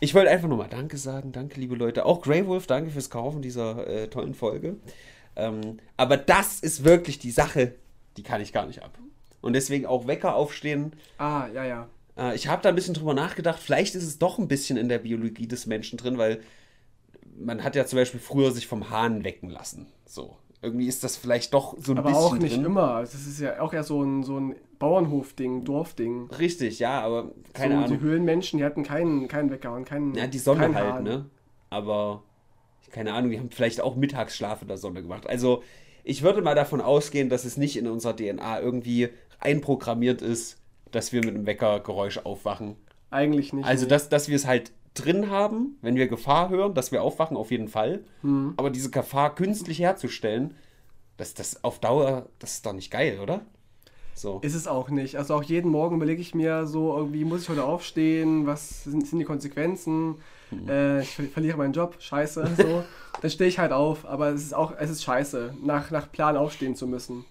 [0.00, 1.32] Ich wollte einfach nur mal Danke sagen.
[1.32, 2.04] Danke, liebe Leute.
[2.06, 4.76] Auch Grey Wolf, danke fürs Kaufen dieser äh, tollen Folge.
[5.36, 7.74] Ähm, aber das ist wirklich die Sache,
[8.16, 8.98] die kann ich gar nicht ab.
[9.40, 10.92] Und deswegen auch Wecker aufstehen.
[11.18, 11.88] Ah, ja, ja.
[12.16, 13.60] Äh, ich habe da ein bisschen drüber nachgedacht.
[13.60, 16.40] Vielleicht ist es doch ein bisschen in der Biologie des Menschen drin, weil
[17.38, 19.86] man hat ja zum Beispiel früher sich vom Hahn wecken lassen.
[20.06, 20.36] So.
[20.62, 22.64] Irgendwie ist das vielleicht doch so ein Aber bisschen auch nicht drin.
[22.64, 23.00] immer.
[23.00, 26.28] Das ist ja auch eher so ein, so ein Bauernhof-Ding, Dorfding.
[26.38, 27.98] Richtig, ja, aber keine so, Ahnung.
[27.98, 30.14] Die Höhlenmenschen, die hatten keinen, keinen Wecker und keinen.
[30.14, 31.04] Ja, die Sonne halt, Hahn.
[31.04, 31.26] ne?
[31.68, 32.22] Aber
[32.90, 35.28] keine Ahnung, die haben vielleicht auch Mittagsschlaf in der Sonne gemacht.
[35.28, 35.62] Also
[36.04, 39.10] ich würde mal davon ausgehen, dass es nicht in unserer DNA irgendwie
[39.40, 40.58] einprogrammiert ist,
[40.90, 42.76] dass wir mit einem Weckergeräusch aufwachen.
[43.10, 43.66] Eigentlich nicht.
[43.66, 43.90] Also nee.
[43.90, 47.50] dass, dass wir es halt drin haben, wenn wir Gefahr hören, dass wir aufwachen, auf
[47.50, 48.04] jeden Fall.
[48.22, 48.54] Hm.
[48.56, 50.54] Aber diese Gefahr künstlich herzustellen,
[51.16, 53.42] das, das auf Dauer, das ist doch nicht geil, oder?
[54.14, 54.40] So.
[54.42, 55.16] Ist es auch nicht.
[55.16, 59.06] Also auch jeden Morgen überlege ich mir so, irgendwie muss ich heute aufstehen, was sind,
[59.06, 60.16] sind die Konsequenzen?
[60.50, 60.68] Mhm.
[60.68, 62.84] Äh, ich ver verliere meinen Job, scheiße, so.
[63.20, 66.36] Dann stehe ich halt auf, aber es ist auch, es ist scheiße, nach, nach Plan
[66.36, 67.24] aufstehen zu müssen.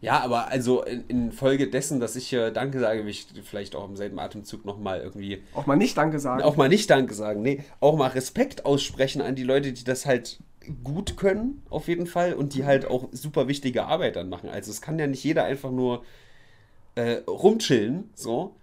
[0.00, 3.74] Ja, aber also in, in Folge dessen, dass ich äh, Danke sage, will ich vielleicht
[3.74, 6.42] auch im selben Atemzug nochmal irgendwie Auch mal nicht Danke sagen.
[6.42, 10.04] auch mal nicht Danke sagen, nee, auch mal Respekt aussprechen an die Leute, die das
[10.04, 10.38] halt
[10.84, 14.50] gut können, auf jeden Fall, und die halt auch super wichtige Arbeit dann machen.
[14.50, 16.04] Also es kann ja nicht jeder einfach nur
[16.94, 18.54] äh, rumchillen, so.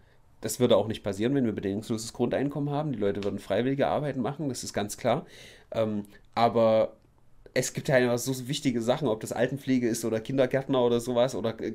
[0.41, 2.91] Das würde auch nicht passieren, wenn wir bedingungsloses Grundeinkommen haben.
[2.91, 5.25] Die Leute würden freiwillige Arbeiten machen, das ist ganz klar.
[5.71, 6.03] Ähm,
[6.36, 6.97] aber
[7.54, 11.36] es gibt ja einfach so wichtige Sachen, ob das Altenpflege ist oder Kindergärtner oder sowas
[11.36, 11.74] oder äh,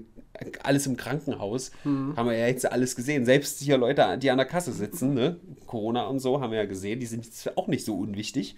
[0.63, 1.71] alles im Krankenhaus.
[2.17, 3.25] Haben wir ja jetzt alles gesehen.
[3.25, 5.39] Selbst hier Leute, die an der Kasse sitzen, ne?
[5.67, 8.57] Corona und so, haben wir ja gesehen, die sind jetzt auch nicht so unwichtig.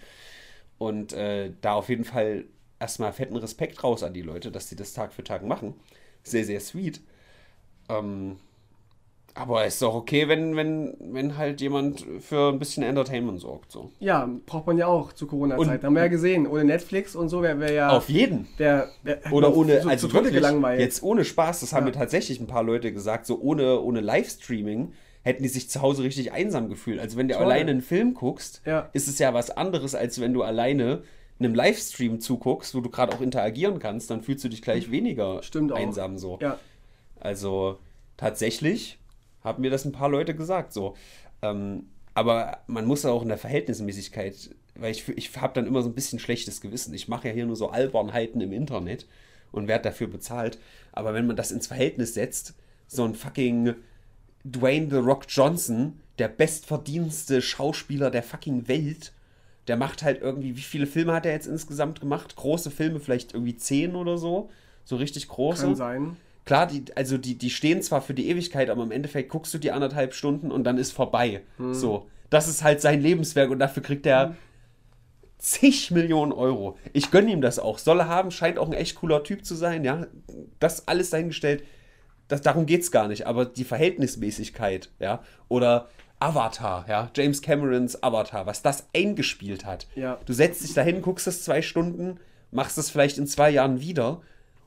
[0.77, 2.45] Und äh, da auf jeden Fall
[2.79, 5.75] erstmal fetten Respekt raus an die Leute, dass sie das Tag für Tag machen.
[6.23, 7.01] Sehr, sehr sweet.
[7.87, 8.37] Ähm,
[9.33, 13.71] aber es ist doch okay, wenn, wenn, wenn halt jemand für ein bisschen Entertainment sorgt.
[13.71, 13.91] So.
[13.99, 15.85] Ja, braucht man ja auch zu Corona-Zeiten.
[15.85, 16.47] Haben wir ja gesehen.
[16.47, 17.89] Ohne Netflix und so wäre wär ja.
[17.89, 18.47] Auf jeden.
[18.57, 20.79] Wär, hätte Oder ohne, zu, also wirklich, gelangweilt.
[20.81, 21.91] jetzt ohne Spaß, das haben Ja.
[21.91, 26.03] mir tatsächlich ein paar Leute gesagt, so ohne, ohne Livestreaming hätten die sich zu Hause
[26.03, 26.99] richtig einsam gefühlt.
[26.99, 27.43] Also wenn du Toll.
[27.45, 28.89] alleine einen Film guckst, Ja.
[28.93, 31.03] ist es ja was anderes, als wenn du alleine
[31.39, 35.41] einem Livestream zuguckst, wo du gerade auch interagieren kannst, dann fühlst du dich gleich weniger
[35.43, 35.75] Stimmt auch.
[35.77, 36.37] einsam so.
[36.41, 36.57] Ja.
[37.19, 37.77] Also
[38.17, 38.97] tatsächlich
[39.43, 40.95] haben mir das ein paar Leute gesagt so.
[41.41, 45.89] Ähm, aber man muss auch in der Verhältnismäßigkeit, weil ich, ich habe dann immer so
[45.89, 46.93] ein bisschen schlechtes Gewissen.
[46.93, 49.05] Ich mache ja hier nur so Albernheiten im Internet
[49.51, 50.59] und werde dafür bezahlt.
[50.91, 52.55] Aber wenn man das ins Verhältnis setzt,
[52.87, 53.75] so ein fucking
[54.43, 59.13] Dwayne The Rock Johnson, der bestverdienste Schauspieler der fucking Welt,
[59.67, 62.35] der macht halt irgendwie, wie viele Filme hat er jetzt insgesamt gemacht?
[62.35, 64.49] Große Filme, vielleicht irgendwie zehn oder so.
[64.83, 65.63] So richtig große.
[65.63, 66.17] Kann sein.
[66.45, 69.57] Klar, die, also die, die stehen zwar für die Ewigkeit, aber im Endeffekt guckst du
[69.57, 71.41] die anderthalb Stunden und dann ist vorbei.
[71.73, 72.07] So.
[72.29, 74.35] Das ist halt sein Lebenswerk und dafür kriegt er
[75.37, 76.77] zig Millionen Euro.
[76.93, 77.77] Ich gönne ihm das auch.
[77.77, 80.07] Soll er haben, scheint auch ein echt cooler Typ zu sein, ja.
[80.59, 81.63] Das alles dahingestellt,
[82.27, 83.27] das, darum geht es gar nicht.
[83.27, 85.89] Aber die Verhältnismäßigkeit, ja, oder
[86.19, 89.87] Avatar, ja, James Camerons Avatar, was das eingespielt hat.
[89.95, 90.19] Ja.
[90.25, 92.19] Du setzt dich dahin, guckst es zwei Stunden,
[92.51, 94.21] machst es vielleicht in zwei Jahren wieder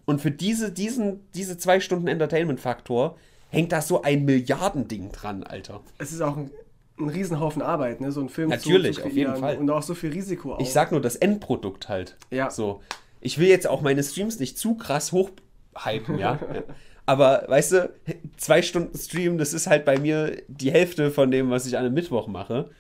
[0.06, 3.16] Und für diese, diesen, diese zwei Stunden Entertainment-Faktor
[3.50, 5.80] hängt da so ein Milliardending dran, Alter.
[5.98, 6.50] Es ist auch ein,
[6.98, 8.12] ein Riesenhaufen Arbeit, ne?
[8.12, 9.56] so ein Film Natürlich, zu, auf jeden Fall.
[9.56, 10.60] Und auch so viel Risiko auch.
[10.60, 12.16] Ich sag nur das Endprodukt halt.
[12.30, 12.50] Ja.
[12.50, 12.82] So.
[13.20, 16.38] Ich will jetzt auch meine Streams nicht zu krass hochhypen, ja.
[17.06, 17.92] Aber weißt du,
[18.36, 21.84] zwei Stunden Stream, das ist halt bei mir die Hälfte von dem, was ich an
[21.84, 22.70] einem Mittwoch mache.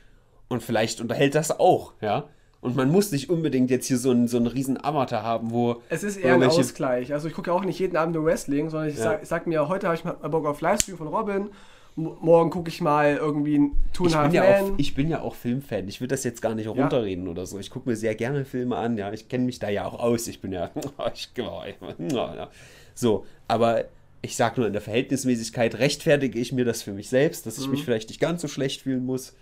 [0.48, 2.28] Und vielleicht unterhält das auch, ja.
[2.64, 5.82] Und man muss nicht unbedingt jetzt hier so einen, so einen riesen Avatar haben, wo.
[5.90, 7.12] Es ist eher ein Ausgleich.
[7.12, 9.02] Also ich gucke ja auch nicht jeden Abend nur Wrestling, sondern ich, Ja.
[9.02, 11.50] sag, ich sag mir, heute habe ich mal Bock auf Livestream von Robin.
[11.96, 15.34] Morgen gucke ich mal irgendwie ein Two Ich bin, ja auch, ich bin ja auch
[15.34, 15.86] Filmfan.
[15.88, 17.58] Ich will das jetzt gar nicht runterreden oder so.
[17.58, 18.96] Ich gucke mir sehr gerne Filme an.
[18.96, 20.26] Ja, ich kenne mich da ja auch aus.
[20.26, 20.70] Ich bin ja,
[21.14, 21.30] ich,
[22.12, 22.48] ja.
[22.94, 23.26] so.
[23.46, 23.84] Aber
[24.22, 27.66] ich sag nur in der Verhältnismäßigkeit rechtfertige ich mir das für mich selbst, dass ich
[27.66, 27.72] Mhm.
[27.72, 29.34] mich vielleicht nicht ganz so schlecht fühlen muss,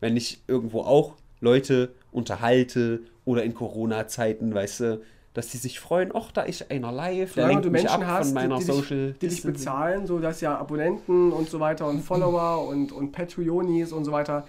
[0.00, 5.00] wenn ich irgendwo auch Leute unterhalte oder in Corona-Zeiten, weißt du,
[5.34, 8.02] dass die sich freuen, ach, da ist einer live, der Solange lenkt du mich Menschen
[8.02, 11.30] ab hast, von meiner die, die, Social dich, die dich bezahlen, so dass ja Abonnenten
[11.32, 14.46] und so weiter und Follower und, und Patreonis und so weiter,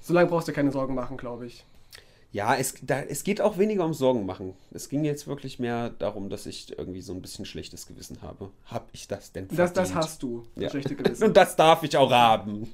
[0.00, 1.64] solange brauchst du keine Sorgen machen, glaube ich.
[2.30, 4.52] Ja, es, da, es geht auch weniger um Sorgen machen.
[4.70, 8.50] Es ging jetzt wirklich mehr darum, dass ich irgendwie so ein bisschen schlechtes Gewissen habe.
[8.66, 9.96] Hab ich das denn Das, das verdient?
[9.96, 10.70] hast du, das Ja.
[10.70, 11.24] schlechte Gewissen.
[11.28, 12.68] Und das darf ich auch haben.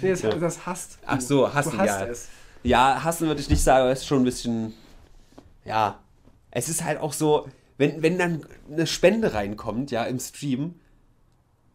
[0.00, 0.30] nee, das, Ja.
[0.30, 0.98] das hast du.
[1.06, 2.06] Ach so, hassen, du hast ja.
[2.06, 2.28] es.
[2.62, 4.74] Ja, hassen würde ich nicht sagen, aber es ist schon ein bisschen.
[5.64, 6.00] Ja.
[6.50, 7.46] Es ist halt auch so,
[7.76, 10.74] wenn, wenn dann eine Spende reinkommt, ja, im Stream,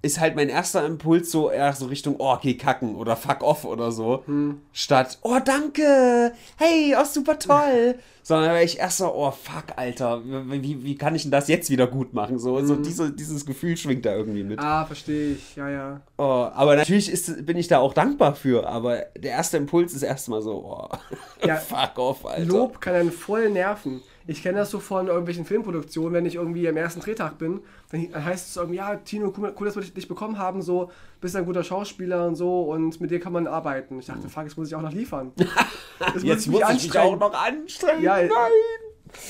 [0.04, 3.64] ist halt mein erster Impuls so eher so Richtung, oh, geh kacken oder fuck off
[3.64, 4.24] oder so.
[4.74, 7.96] Statt, oh, danke, hey, oh, super toll.
[8.26, 11.70] Sondern wäre ich erst so, oh, fuck, Alter, wie, wie kann ich denn das jetzt
[11.70, 12.38] wieder gut machen?
[12.38, 14.60] So, so diese, dieses Gefühl schwingt da irgendwie mit.
[14.60, 16.02] Ah, verstehe ich, ja, ja.
[16.18, 20.04] Oh, aber natürlich ist, bin ich da auch dankbar für, aber der erste Impuls ist
[20.04, 20.90] erstmal so, oh,
[21.48, 22.46] Ja, fuck off, Alter.
[22.46, 24.02] Lob kann einen voll nerven.
[24.26, 27.60] Ich kenne das so von irgendwelchen Filmproduktionen, wenn ich irgendwie am ersten Drehtag bin,
[27.92, 31.46] dann heißt es irgendwie, ja, Tino, cool, dass wir dich bekommen haben, so, bist ein
[31.46, 34.00] guter Schauspieler und so und mit dir kann man arbeiten.
[34.00, 35.32] Ich dachte, fuck, jetzt muss ich auch noch liefern.
[36.00, 38.02] Das Jetzt muss ich mich auch noch anstrengen.
[38.04, 38.30] Ja, Nein.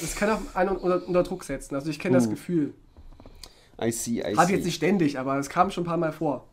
[0.01, 1.75] Das kann auch einen unter, unter Druck setzen.
[1.75, 2.73] Also ich kenne das Gefühl.
[3.81, 4.53] I see, I Habe see.
[4.55, 6.47] jetzt nicht ständig, aber es kam schon ein paar Mal vor.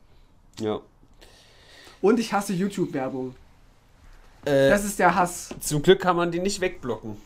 [0.59, 0.81] Ja.
[2.01, 3.35] Und ich hasse YouTube-Werbung.
[4.45, 5.51] Äh, Das ist der Hass.
[5.61, 7.17] zum Glück kann man die nicht wegblocken.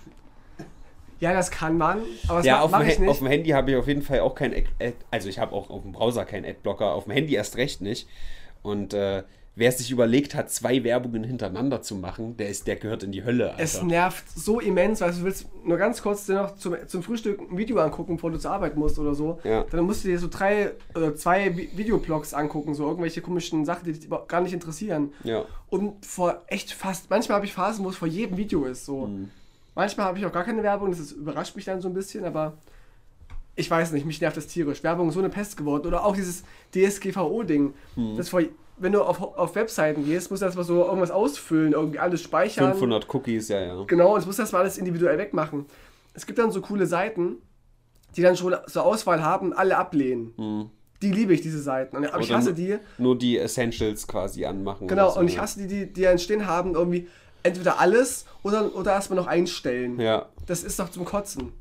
[1.24, 3.20] Ja, das kann man, aber das ja, auf dem, ich Ha- auf nicht.
[3.20, 4.66] dem Handy habe ich auf jeden Fall auch kein Ad,
[5.10, 8.06] also ich habe auch auf dem Browser keinen Adblocker, auf dem Handy erst recht nicht.
[8.62, 9.22] Und äh,
[9.56, 13.24] wer sich überlegt hat, zwei Werbungen hintereinander zu machen, der ist, der gehört in die
[13.24, 13.62] Hölle, Alter.
[13.62, 17.56] Es nervt so immens, weil du willst nur ganz kurz noch zum, zum Frühstück ein
[17.56, 19.38] Video angucken, bevor du zur Arbeit musst oder so.
[19.44, 19.64] Ja.
[19.70, 23.84] Dann musst du dir so drei oder zwei Vi- Videoblogs angucken, so irgendwelche komischen Sachen,
[23.84, 25.12] die dich überhaupt gar nicht interessieren.
[25.22, 25.44] ja.
[25.70, 28.84] Und vor echt fast, manchmal habe ich Phasen, wo es vor jedem Video ist.
[28.86, 29.06] So.
[29.06, 29.30] Mhm.
[29.74, 32.24] Manchmal habe ich auch gar keine Werbung, das ist, überrascht mich dann so ein bisschen,
[32.24, 32.58] aber
[33.56, 34.82] ich weiß nicht, mich nervt das tierisch.
[34.82, 35.86] Werbung ist so eine Pest geworden.
[35.86, 36.42] Oder auch dieses
[36.74, 37.74] DSGVO-Ding.
[38.16, 38.42] Das vor,
[38.78, 42.72] wenn du auf, auf Webseiten gehst, musst du erstmal so irgendwas ausfüllen, irgendwie alles speichern.
[42.72, 43.84] 500 Cookies, ja, ja.
[43.84, 45.66] Genau, und das musst du erstmal alles individuell wegmachen.
[46.14, 47.36] Es gibt dann so coole Seiten,
[48.16, 50.70] die dann schon so Auswahl haben, alle ablehnen.
[51.02, 51.96] Die liebe ich, diese Seiten.
[51.96, 52.76] Aber ich Oder hasse nur- die.
[52.98, 54.88] Nur die Essentials quasi anmachen.
[54.88, 55.42] Genau, so, und ich ja.
[55.42, 57.08] hasse die, die, die dann stehen haben, irgendwie
[57.45, 60.01] entweder alles oder, oder erstmal noch einstellen.
[60.01, 61.53] Ja, Das ist doch zum Kotzen.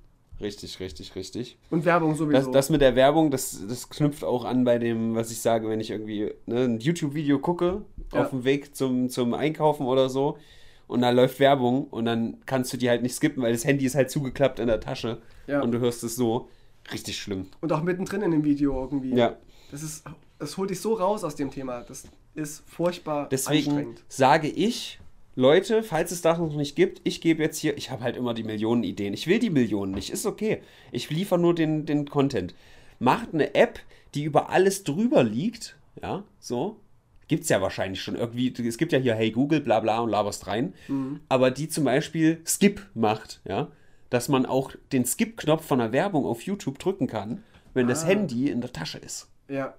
[0.41, 1.57] richtig, richtig, richtig.
[1.69, 2.51] Und Werbung Das, sowieso.
[2.51, 5.79] das mit der Werbung, das, das knüpft auch an bei dem, was ich sage, wenn
[5.79, 8.23] ich irgendwie ne, ein YouTube-Video gucke, Ja.
[8.23, 10.37] auf dem Weg zum, zum Einkaufen oder so,
[10.87, 13.85] und da läuft Werbung und dann kannst du die halt nicht skippen, weil das Handy
[13.85, 15.61] ist halt zugeklappt in der Tasche Ja.
[15.61, 16.49] und du hörst es so.
[16.91, 17.47] Richtig schlimm.
[17.61, 19.15] Und auch mittendrin in dem Video irgendwie.
[19.15, 19.37] Ja.
[19.71, 20.03] Das ist,
[20.37, 21.81] das holt dich so raus aus dem Thema.
[21.87, 22.03] Das
[22.35, 24.03] ist furchtbar Deswegen anstrengend.
[24.09, 24.99] sage ich,
[25.35, 28.33] Leute, falls es das noch nicht gibt, ich gebe jetzt hier, ich habe halt immer
[28.33, 29.13] die Millionen Ideen.
[29.13, 30.61] Ich will die Millionen nicht, ist okay.
[30.91, 32.53] Ich liefere nur den, den Content.
[32.99, 33.79] Macht eine App,
[34.13, 36.77] die über alles drüber liegt, ja, so.
[37.27, 40.45] Gibt's ja wahrscheinlich schon irgendwie, es gibt ja hier Hey Google, bla bla und laberst
[40.45, 40.73] rein,
[41.29, 43.71] aber die zum Beispiel Skip macht, ja,
[44.09, 48.07] dass man auch den Skip-Knopf von einer Werbung auf YouTube drücken kann, wenn das Ah.
[48.07, 49.29] Handy in der Tasche ist.
[49.47, 49.73] Ja.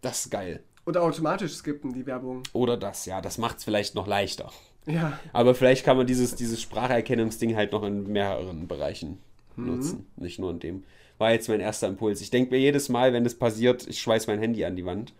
[0.00, 0.62] Das ist geil.
[0.86, 2.42] Oder automatisch skippen die Werbung.
[2.52, 4.50] Oder das, ja, das macht's vielleicht noch leichter.
[4.86, 5.18] Ja.
[5.32, 9.18] Aber vielleicht kann man dieses, dieses Spracherkennungsding halt noch in mehreren Bereichen
[9.56, 9.66] Mhm.
[9.66, 10.06] nutzen.
[10.16, 10.84] Nicht nur in dem.
[11.18, 12.20] War jetzt mein erster Impuls.
[12.20, 15.12] Ich denke mir jedes Mal, wenn das passiert, ich schweiß mein Handy an die Wand.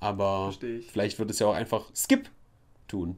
[0.00, 0.52] Aber
[0.90, 2.28] vielleicht wird es ja auch einfach Skip
[2.88, 3.16] tun.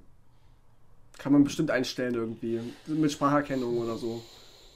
[1.19, 2.61] Kann man bestimmt einstellen irgendwie.
[2.87, 4.23] Mit Spracherkennung oder so.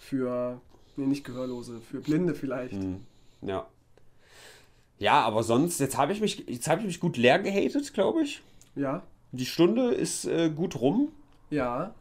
[0.00, 0.60] Für,
[0.96, 2.74] nee, nicht Gehörlose, für Blinde vielleicht.
[2.74, 3.00] Hm.
[3.42, 3.66] Ja.
[4.98, 8.22] Ja, aber sonst, jetzt habe ich mich, jetzt habe ich mich gut leer gehatet, glaube
[8.22, 8.42] ich.
[8.76, 9.02] Ja.
[9.34, 11.08] Die Stunde ist äh, gut rum.
[11.50, 11.92] Ja.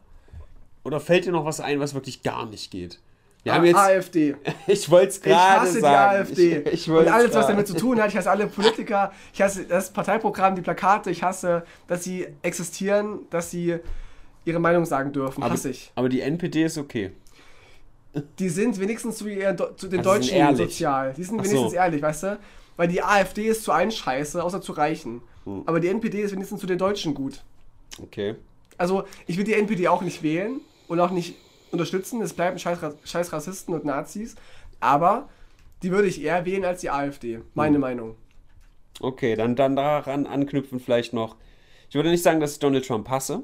[0.84, 3.00] Oder fällt dir noch was ein, was wirklich gar nicht geht?
[3.42, 4.36] Wir haben jetzt, AfD.
[4.66, 6.26] ich wollte es Ich gerade hasse sagen.
[6.26, 6.58] die AfD.
[6.70, 8.08] Ich, ich und alles, was damit zu tun hat.
[8.10, 9.12] Ich hasse alle Politiker.
[9.32, 11.10] Ich hasse das Parteiprogramm, die Plakate.
[11.10, 13.76] Ich hasse, dass sie existieren, dass sie
[14.44, 15.42] ihre Meinung sagen dürfen.
[15.42, 15.90] aber, hasse ich.
[15.94, 17.10] aber die NPD ist okay.
[18.38, 21.12] Die sind wenigstens zu, ihren, zu den Also Deutschen sozial.
[21.14, 21.50] Die sind Ach so.
[21.50, 22.38] wenigstens ehrlich, weißt du?
[22.76, 25.20] Weil die AfD ist zu allen scheiße, außer zu Reichen.
[25.44, 25.62] Hm.
[25.66, 27.42] Aber die NPD ist wenigstens zu den Deutschen gut.
[28.02, 28.36] Okay.
[28.76, 31.36] Also, ich will die NPD auch nicht wählen und auch nicht
[31.70, 32.20] unterstützen.
[32.22, 34.34] Es bleiben scheiß, scheiß Rassisten und Nazis.
[34.80, 35.28] Aber
[35.82, 37.36] die würde ich eher wählen als die AfD.
[37.36, 37.44] Hm.
[37.54, 38.16] Meine Meinung.
[39.00, 41.36] Okay, dann, dann daran anknüpfen vielleicht noch.
[41.88, 43.42] Ich würde nicht sagen, dass ich Donald Trump hasse,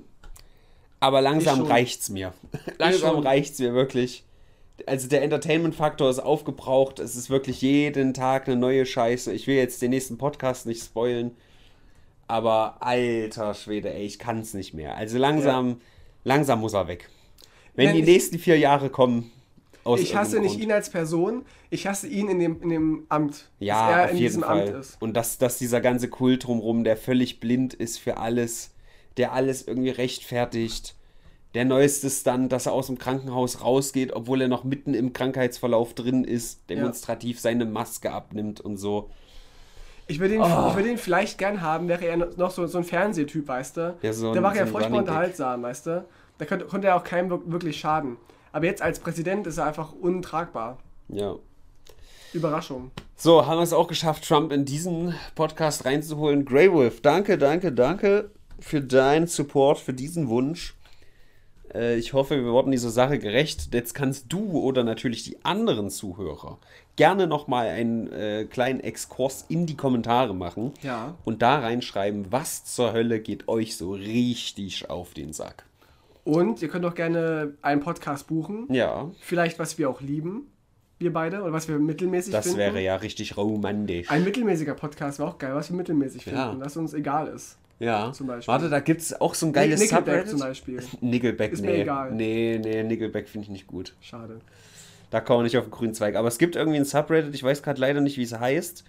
[1.01, 2.33] aber langsam reicht's mir.
[2.79, 4.25] langsam reicht's mir wirklich.
[4.87, 6.99] Also der Entertainment-Faktor ist aufgebraucht.
[7.01, 9.33] Es ist wirklich jeden Tag eine neue Scheiße.
[9.33, 11.37] Ich will jetzt den nächsten Podcast nicht spoilen,
[12.31, 14.97] aber alter Schwede, ey, ich kann's nicht mehr.
[14.97, 15.81] Also langsam,
[16.25, 17.09] langsam muss er weg.
[17.75, 19.31] Wenn Nein, die nächsten vier Jahre kommen,
[19.85, 20.65] aus Ich hasse nicht Grund.
[20.65, 23.51] ihn als Person, ich hasse ihn in dem, in dem Amt.
[23.59, 24.69] Ja, dass er auf in diesem Fall.
[24.69, 24.97] Amt ist.
[25.01, 28.75] Und dass, dass dieser ganze Kult drumherum, der völlig blind ist für alles,
[29.17, 30.95] der alles irgendwie rechtfertigt.
[31.55, 35.95] Der neueste Stunt, dass er aus dem Krankenhaus rausgeht, obwohl er noch mitten im Krankheitsverlauf
[35.95, 39.11] drin ist, demonstrativ seine Maske abnimmt und so.
[40.11, 40.67] Ich würde ihn, Oh.
[40.71, 43.97] ich würde ihn vielleicht gern haben, wäre er noch so, so ein Fernsehtyp, weißt du?
[44.03, 46.05] Ja, so Der ein- war ja so furchtbar unterhaltsam, weißt du?
[46.39, 48.17] Da könnte, konnte er auch keinem wir- wirklich schaden.
[48.53, 50.79] Aber jetzt als Präsident ist er einfach untragbar.
[51.09, 51.37] Ja.
[52.33, 52.91] Überraschung.
[53.17, 56.45] So, haben wir es auch geschafft, Trump in diesen Podcast reinzuholen.
[56.45, 60.75] Grey Wolf, danke, danke, danke für deinen Support, für diesen Wunsch.
[61.75, 63.73] Äh, ich hoffe, wir wurden dieser Sache gerecht.
[63.75, 66.59] Jetzt kannst du oder natürlich die anderen Zuhörer
[66.97, 71.15] gerne nochmal einen äh, kleinen Exkurs in die Kommentare machen Ja.
[71.25, 75.65] und da reinschreiben, was zur Hölle geht euch so richtig auf den Sack.
[76.25, 78.67] Und ihr könnt auch gerne einen Podcast buchen.
[78.73, 80.49] Ja, Vielleicht, was wir auch lieben.
[80.99, 81.41] Wir beide.
[81.43, 82.59] Oder was wir mittelmäßig das finden.
[82.59, 84.11] wäre ja richtig romantisch.
[84.11, 86.49] Ein mittelmäßiger Podcast wäre auch geil, was wir mittelmäßig Ja.
[86.51, 86.63] finden.
[86.65, 87.57] Was uns egal ist.
[87.79, 88.53] Ja, zum Beispiel.
[88.53, 90.29] warte, da gibt es auch so ein geiles Nickelback Subreddit.
[90.31, 90.83] zum Beispiel.
[91.01, 91.69] Nickelback, Ist nee.
[91.69, 92.13] mir egal.
[92.13, 93.95] Nee, nee, Nickelback finde ich nicht gut.
[94.03, 94.41] Schade.
[95.11, 96.17] Da kommen wir nicht auf den grünen Zweig.
[96.17, 98.85] Aber es gibt irgendwie ein Subreddit, ich weiß gerade leider nicht, wie es heißt.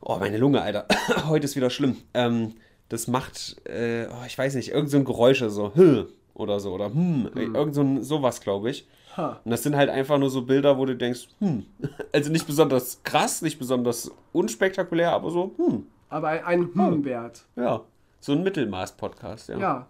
[0.00, 0.86] Oh, meine Lunge, Alter.
[1.28, 1.98] Heute ist wieder schlimm.
[2.14, 2.54] Ähm,
[2.88, 6.72] das macht, äh, oh, ich weiß nicht, irgend so ein Geräusche, so, hm, oder so,
[6.72, 8.88] oder hm, irgend so ein, sowas, glaube ich.
[9.16, 9.40] Ha.
[9.44, 11.66] Und das sind halt einfach nur so Bilder, wo du denkst, hm.
[12.12, 17.44] Also nicht besonders krass, nicht besonders unspektakulär, aber so, hm, Aber ein, ein Hm-Wert.
[17.56, 17.82] ja.
[18.20, 19.58] So ein Mittelmaß-Podcast, ja.
[19.58, 19.86] Ja.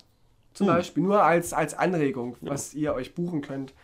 [0.55, 1.03] Zum Beispiel.
[1.03, 3.75] Nur als, als Anregung, was ihr euch buchen könnt.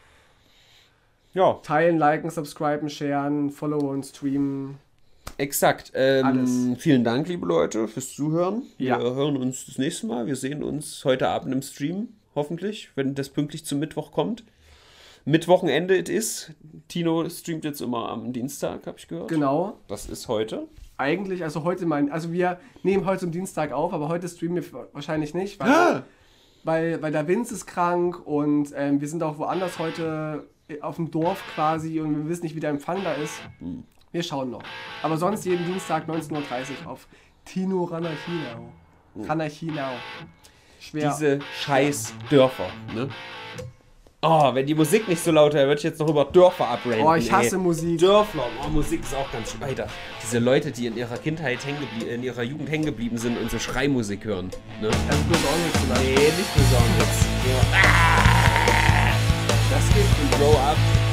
[1.39, 4.79] Ja, Teilen, liken, subscriben, sharen, followen, streamen.
[5.37, 5.93] Exakt.
[5.95, 6.51] Ähm, Alles.
[6.79, 8.65] Vielen Dank, liebe Leute, fürs Zuhören.
[8.77, 8.99] Ja.
[8.99, 10.27] Wir hören uns das nächste Mal.
[10.27, 14.43] Wir sehen uns heute Abend im Stream, hoffentlich, wenn das pünktlich zum Mittwoch kommt.
[15.27, 16.51] Mittwochenende it is.
[16.89, 19.29] Tino streamt jetzt immer am Dienstag, habe ich gehört.
[19.29, 19.79] Genau.
[19.87, 20.67] Das ist heute.
[20.97, 24.89] Eigentlich, also heute mein, also wir nehmen heute am Dienstag auf, aber heute streamen wir
[24.93, 26.03] wahrscheinlich nicht, weil, Ah!
[26.65, 30.49] weil, weil der Vince ist krank und ähm, wir sind auch woanders heute
[30.81, 33.41] auf dem Dorf quasi und wir wissen nicht, wie der Empfang da ist.
[33.59, 33.85] Hm.
[34.13, 34.63] Wir schauen noch.
[35.03, 36.33] Aber sonst jeden Dienstag 19.30
[36.85, 37.07] Uhr auf
[37.45, 38.73] Tino Ranachinau.
[39.17, 39.93] Ranachinau.
[40.81, 41.11] Schwer.
[41.11, 43.09] Diese scheiß Dörfer, ne?
[44.21, 47.03] Oh, wenn die Musik nicht so laut wäre, würde ich jetzt noch über Dörfer abraten.
[47.03, 47.63] oh, ich hasse ey.
[47.63, 48.01] Musik.
[48.01, 49.63] Dörfler, oh, Musik ist auch ganz schön.
[49.63, 49.87] Alter,
[50.21, 51.61] diese Leute, die in ihrer Kindheit
[52.09, 54.51] in ihrer Jugend hängen geblieben sind und so Schreimusik hören.
[54.81, 54.89] Ne?
[54.89, 56.03] Also besonders vielleicht.
[56.03, 57.27] Nee, nicht besonders.
[57.47, 57.79] Ja.
[57.85, 58.18] Ah!
[59.79, 60.51] that's it, bro.
[60.51, 61.08] I've